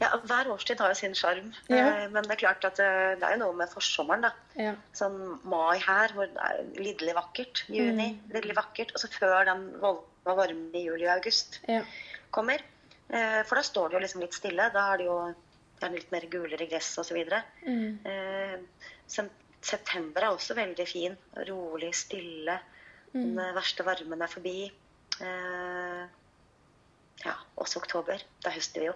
Ja, 0.00 0.08
Hver 0.24 0.50
årstid 0.54 0.80
har 0.80 0.88
jo 0.92 0.94
sin 0.98 1.14
sjarm. 1.14 1.52
Ja. 1.70 1.84
Eh, 2.04 2.08
Men 2.10 2.24
det 2.24 2.32
er 2.32 2.40
klart 2.46 2.64
at 2.64 2.76
det 2.80 3.22
er 3.28 3.36
jo 3.36 3.42
noe 3.44 3.56
med 3.60 3.68
forsommeren. 3.72 4.22
da. 4.28 4.32
ja. 4.56 4.74
Sånn 4.96 5.18
mai 5.44 5.78
her, 5.78 6.12
hvor 6.16 6.26
det 6.26 6.48
er 6.48 6.64
lidderlig 6.80 7.14
vakkert. 7.14 7.64
Juni, 7.68 8.18
lidderlig 8.32 8.56
vakkert. 8.56 8.92
Og 8.94 9.00
så 9.04 9.08
før 9.12 9.44
den 9.48 9.68
voldsomme 9.80 10.36
varmen 10.36 10.74
i 10.74 10.84
juli 10.86 11.06
og 11.06 11.16
august 11.18 11.60
ja. 11.68 11.82
kommer. 12.30 12.60
Eh, 13.10 13.42
For 13.44 13.56
da 13.60 13.62
står 13.62 13.88
det 13.88 13.98
jo 13.98 14.04
liksom 14.06 14.20
litt 14.24 14.34
stille. 14.34 14.68
Da 14.74 14.92
er 14.92 14.96
det 15.02 15.06
jo 15.06 15.18
det 15.82 15.88
er 15.88 15.96
litt 15.98 16.12
mer 16.14 16.26
gulere 16.30 16.66
gress 16.70 16.90
osv. 17.02 17.18
Mm. 17.66 17.98
Eh, 18.06 19.24
september 19.62 20.26
er 20.26 20.30
også 20.32 20.56
veldig 20.58 20.86
fin. 20.88 21.16
Rolig, 21.48 21.92
stille. 21.96 22.58
Den 23.12 23.38
eh, 23.38 23.54
verste 23.56 23.86
varmen 23.86 24.22
er 24.22 24.30
forbi. 24.30 24.58
Eh, 25.22 26.04
ja, 27.24 27.34
også 27.56 27.82
oktober. 27.82 28.22
Da 28.44 28.54
høster 28.54 28.84
vi 28.84 28.92
jo. 28.92 28.94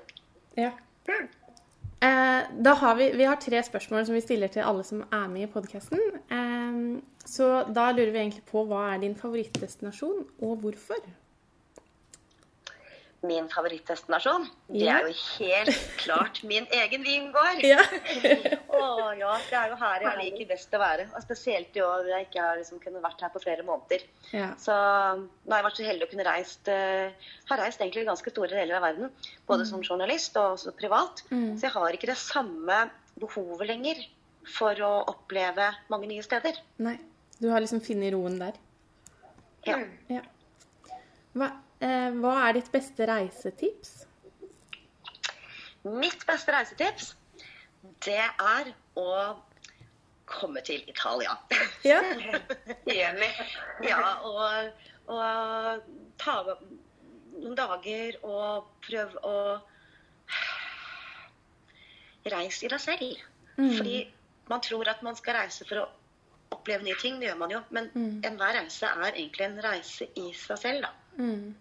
ja. 0.59 0.73
Eh, 1.07 2.49
da 2.61 2.73
har 2.77 2.97
vi, 2.99 3.11
vi 3.17 3.25
har 3.25 3.39
tre 3.41 3.63
spørsmål 3.65 4.05
som 4.07 4.15
vi 4.15 4.21
stiller 4.21 4.51
til 4.53 4.67
alle 4.67 4.85
som 4.85 5.01
er 5.07 5.29
med 5.33 5.47
i 5.47 5.53
podkasten. 5.53 6.03
Eh, 6.31 6.81
så 7.27 7.51
da 7.73 7.91
lurer 7.91 8.13
vi 8.15 8.23
egentlig 8.25 8.45
på 8.51 8.67
hva 8.69 8.93
er 8.93 9.01
din 9.03 9.17
favorittdestinasjon, 9.19 10.27
og 10.45 10.61
hvorfor? 10.63 11.01
Min 13.25 13.47
favorittdestinasjon, 13.49 14.45
det 14.69 14.89
er 14.93 15.07
jo 15.09 15.15
helt 15.39 15.79
klart 16.03 16.43
min 16.47 16.67
egen 16.77 17.03
vingård. 17.03 17.63
Ja. 17.65 17.81
Å 18.77 19.09
ja, 19.17 19.33
det 19.49 19.57
er 19.57 19.73
jo 19.73 19.79
her 19.81 20.05
jeg 20.05 20.19
liker 20.21 20.51
best 20.51 20.75
å 20.77 20.81
være. 20.83 21.07
Og 21.17 21.25
spesielt 21.25 21.79
i 21.79 21.83
år 21.83 22.05
hvor 22.05 22.13
jeg 22.13 22.27
ikke 22.29 22.45
har 22.45 22.61
liksom 22.61 22.83
kunnet 22.83 23.03
vært 23.03 23.25
her 23.25 23.33
på 23.33 23.43
flere 23.43 23.65
måneder. 23.67 24.05
ja. 24.35 24.51
Så 24.61 24.77
nå 24.77 25.55
har 25.55 25.63
jeg 25.63 25.69
vært 25.71 25.81
så 25.81 25.89
heldig 25.89 26.07
å 26.07 26.11
kunne 26.13 26.29
reist 26.29 26.71
uh, 26.71 27.33
Har 27.49 27.63
reist 27.63 27.81
egentlig 27.81 28.05
ganske 28.11 28.35
store 28.35 28.53
deler 28.53 28.79
av 28.79 28.87
verden. 28.91 29.11
Både 29.49 29.67
som 29.69 29.83
journalist 29.83 30.37
og 30.37 30.59
også 30.59 30.77
privat. 30.77 31.25
Mm. 31.33 31.57
Så 31.57 31.71
jeg 31.71 31.75
har 31.79 31.97
ikke 31.97 32.13
det 32.13 32.21
samme 32.21 32.85
behovet 33.17 33.73
lenger 33.73 34.05
for 34.47 34.79
å 34.85 34.93
oppleve 35.11 35.73
mange 35.91 36.13
nye 36.13 36.25
steder. 36.25 36.61
Nei. 36.85 36.99
Du 37.41 37.51
har 37.53 37.61
liksom 37.61 37.83
funnet 37.85 38.15
roen 38.15 38.39
der. 38.41 38.57
Ja. 39.67 39.81
Mm. 39.81 39.91
Ja. 40.09 40.23
Hva, 41.37 41.51
hva 41.81 42.35
er 42.49 42.53
ditt 42.57 42.71
beste 42.73 43.07
reisetips? 43.09 44.07
Mitt 45.87 46.25
beste 46.27 46.53
reisetips, 46.55 47.13
det 48.07 48.17
er 48.19 48.71
å 48.99 49.11
komme 50.27 50.63
til 50.67 50.83
Italia. 50.91 51.37
Ja. 51.87 52.01
Enig. 52.91 53.29
Ja, 53.87 54.17
og, 54.27 54.73
og 55.07 55.85
ta 56.19 56.41
noen 57.37 57.55
dager 57.55 58.17
og 58.27 58.67
prøve 58.89 59.23
å 59.23 59.37
reise 62.33 62.67
i 62.67 62.73
deg 62.73 62.83
selv. 62.83 63.21
Mm. 63.57 63.71
Fordi 63.77 64.01
man 64.51 64.65
tror 64.67 64.89
at 64.91 65.05
man 65.07 65.17
skal 65.19 65.39
reise 65.39 65.67
for 65.69 65.85
å 65.85 65.87
oppleve 66.57 66.83
nye 66.87 66.99
ting, 66.99 67.21
det 67.21 67.29
gjør 67.31 67.39
man 67.45 67.55
jo. 67.55 67.61
Men 67.75 67.91
Mm. 67.95 68.19
enhver 68.27 68.59
reise 68.59 68.87
er 68.91 69.13
egentlig 69.13 69.47
en 69.47 69.63
reise 69.63 70.09
i 70.19 70.33
seg 70.35 70.59
selv, 70.59 70.83
da. 70.89 70.91
Mm. 71.23 71.55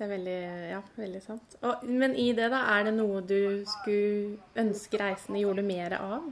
Det 0.00 0.06
er 0.06 0.12
veldig, 0.14 0.34
ja, 0.70 0.78
veldig 0.96 1.18
sant. 1.20 1.54
Og, 1.60 1.82
men 1.84 2.14
i 2.16 2.30
det, 2.32 2.46
da, 2.48 2.62
er 2.72 2.86
det 2.86 2.94
noe 2.96 3.18
du 3.20 3.66
skulle 3.68 4.38
ønske 4.62 4.96
reisende 4.96 5.42
gjorde 5.42 5.60
mer 5.66 5.92
av? 5.98 6.30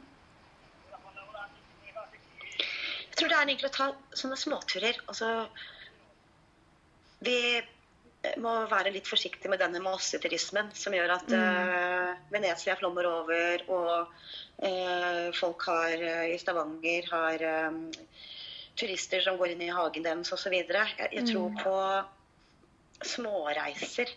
Jeg 3.03 3.13
tror 3.13 3.29
det 3.29 3.37
er 3.37 3.45
egentlig 3.45 3.69
å 3.69 3.75
ta 3.77 3.91
sånne 4.17 4.41
småturer. 4.41 5.03
Altså 5.13 5.29
Vi 7.29 7.37
må 8.41 8.57
være 8.73 8.97
litt 8.97 9.13
forsiktige 9.13 9.53
med 9.53 9.61
denne 9.61 9.85
masseturismen 9.85 10.73
som 10.73 10.97
gjør 10.97 11.19
at 11.21 11.29
mm. 11.29 11.39
uh, 11.39 12.27
Venezia 12.33 12.81
flommer 12.81 13.13
over, 13.13 13.69
og 13.69 13.95
uh, 14.65 15.27
folk 15.37 15.69
har 15.69 16.09
uh, 16.09 16.29
i 16.33 16.41
Stavanger 16.41 17.13
har 17.13 17.51
um, 17.69 17.91
turister 18.81 19.21
som 19.29 19.37
går 19.37 19.59
inn 19.59 19.69
i 19.69 19.75
hagen 19.77 20.09
deres 20.09 20.33
osv. 20.33 20.57
Jeg, 20.57 21.11
jeg 21.13 21.29
tror 21.29 21.53
mm. 21.53 21.67
på 21.67 21.83
småreiser 23.05 24.11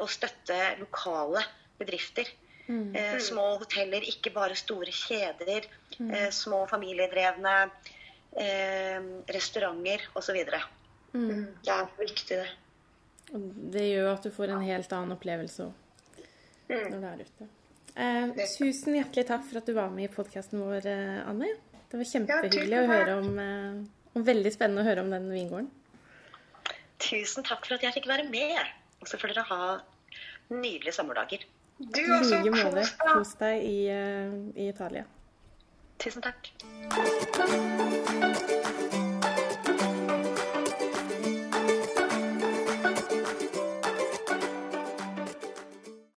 og 0.00 0.08
støtte 0.10 0.56
lokale 0.80 1.44
bedrifter. 1.78 2.28
Mm. 2.70 2.94
små 3.18 3.44
hoteller, 3.58 4.04
ikke 4.06 4.30
bare 4.30 4.54
store 4.58 4.92
kjeder. 4.94 5.66
Mm. 5.98 6.10
små 6.30 6.64
familiedrevne 6.70 7.54
restauranter 9.34 10.04
osv. 10.14 10.38
Mm. 11.12 11.46
Det 11.64 11.74
er 11.74 11.86
viktig, 11.98 12.36
det. 12.42 12.50
Det 13.74 13.86
gjør 13.86 14.12
at 14.14 14.26
du 14.26 14.30
får 14.34 14.54
en 14.54 14.66
helt 14.66 14.92
annen 14.94 15.14
opplevelse 15.14 15.68
òg 15.68 16.20
mm. 16.70 16.86
når 16.90 16.98
du 16.98 17.08
er 17.10 17.24
ute. 17.26 17.48
Eh, 18.00 18.46
tusen 18.56 18.96
hjertelig 18.96 19.26
takk 19.28 19.44
for 19.46 19.60
at 19.60 19.68
du 19.68 19.74
var 19.76 19.90
med 19.94 20.06
i 20.06 20.12
podkasten 20.12 20.62
vår, 20.62 20.86
eh, 20.86 21.18
Anne. 21.28 21.50
Det 21.90 21.98
var 21.98 22.06
kjempehyggelig 22.06 22.76
ja, 22.76 22.82
å 22.84 22.90
høre 22.90 23.16
om, 23.18 23.30
om 24.14 24.26
veldig 24.26 24.52
spennende 24.54 24.84
å 24.84 24.86
høre 24.86 25.02
om 25.02 25.10
den 25.10 25.26
vingården. 25.32 25.70
Tusen 27.00 27.46
takk 27.46 27.64
for 27.66 27.78
at 27.78 27.86
jeg 27.86 27.96
fikk 27.96 28.08
være 28.10 28.26
med. 28.28 28.60
Og 29.00 29.08
så 29.08 29.18
får 29.20 29.32
dere 29.32 29.46
ha 29.48 29.60
nydelige 30.50 30.92
sommerdager. 30.92 31.46
Du 31.80 32.02
også. 32.18 32.34
I 32.34 32.42
like 32.42 32.64
måte. 32.64 32.84
Kos 33.00 33.34
deg 33.40 33.64
i, 33.64 33.78
uh, 33.88 34.36
i 34.56 34.68
Italia. 34.68 35.06
Tusen 36.00 36.22
takk. 36.24 36.52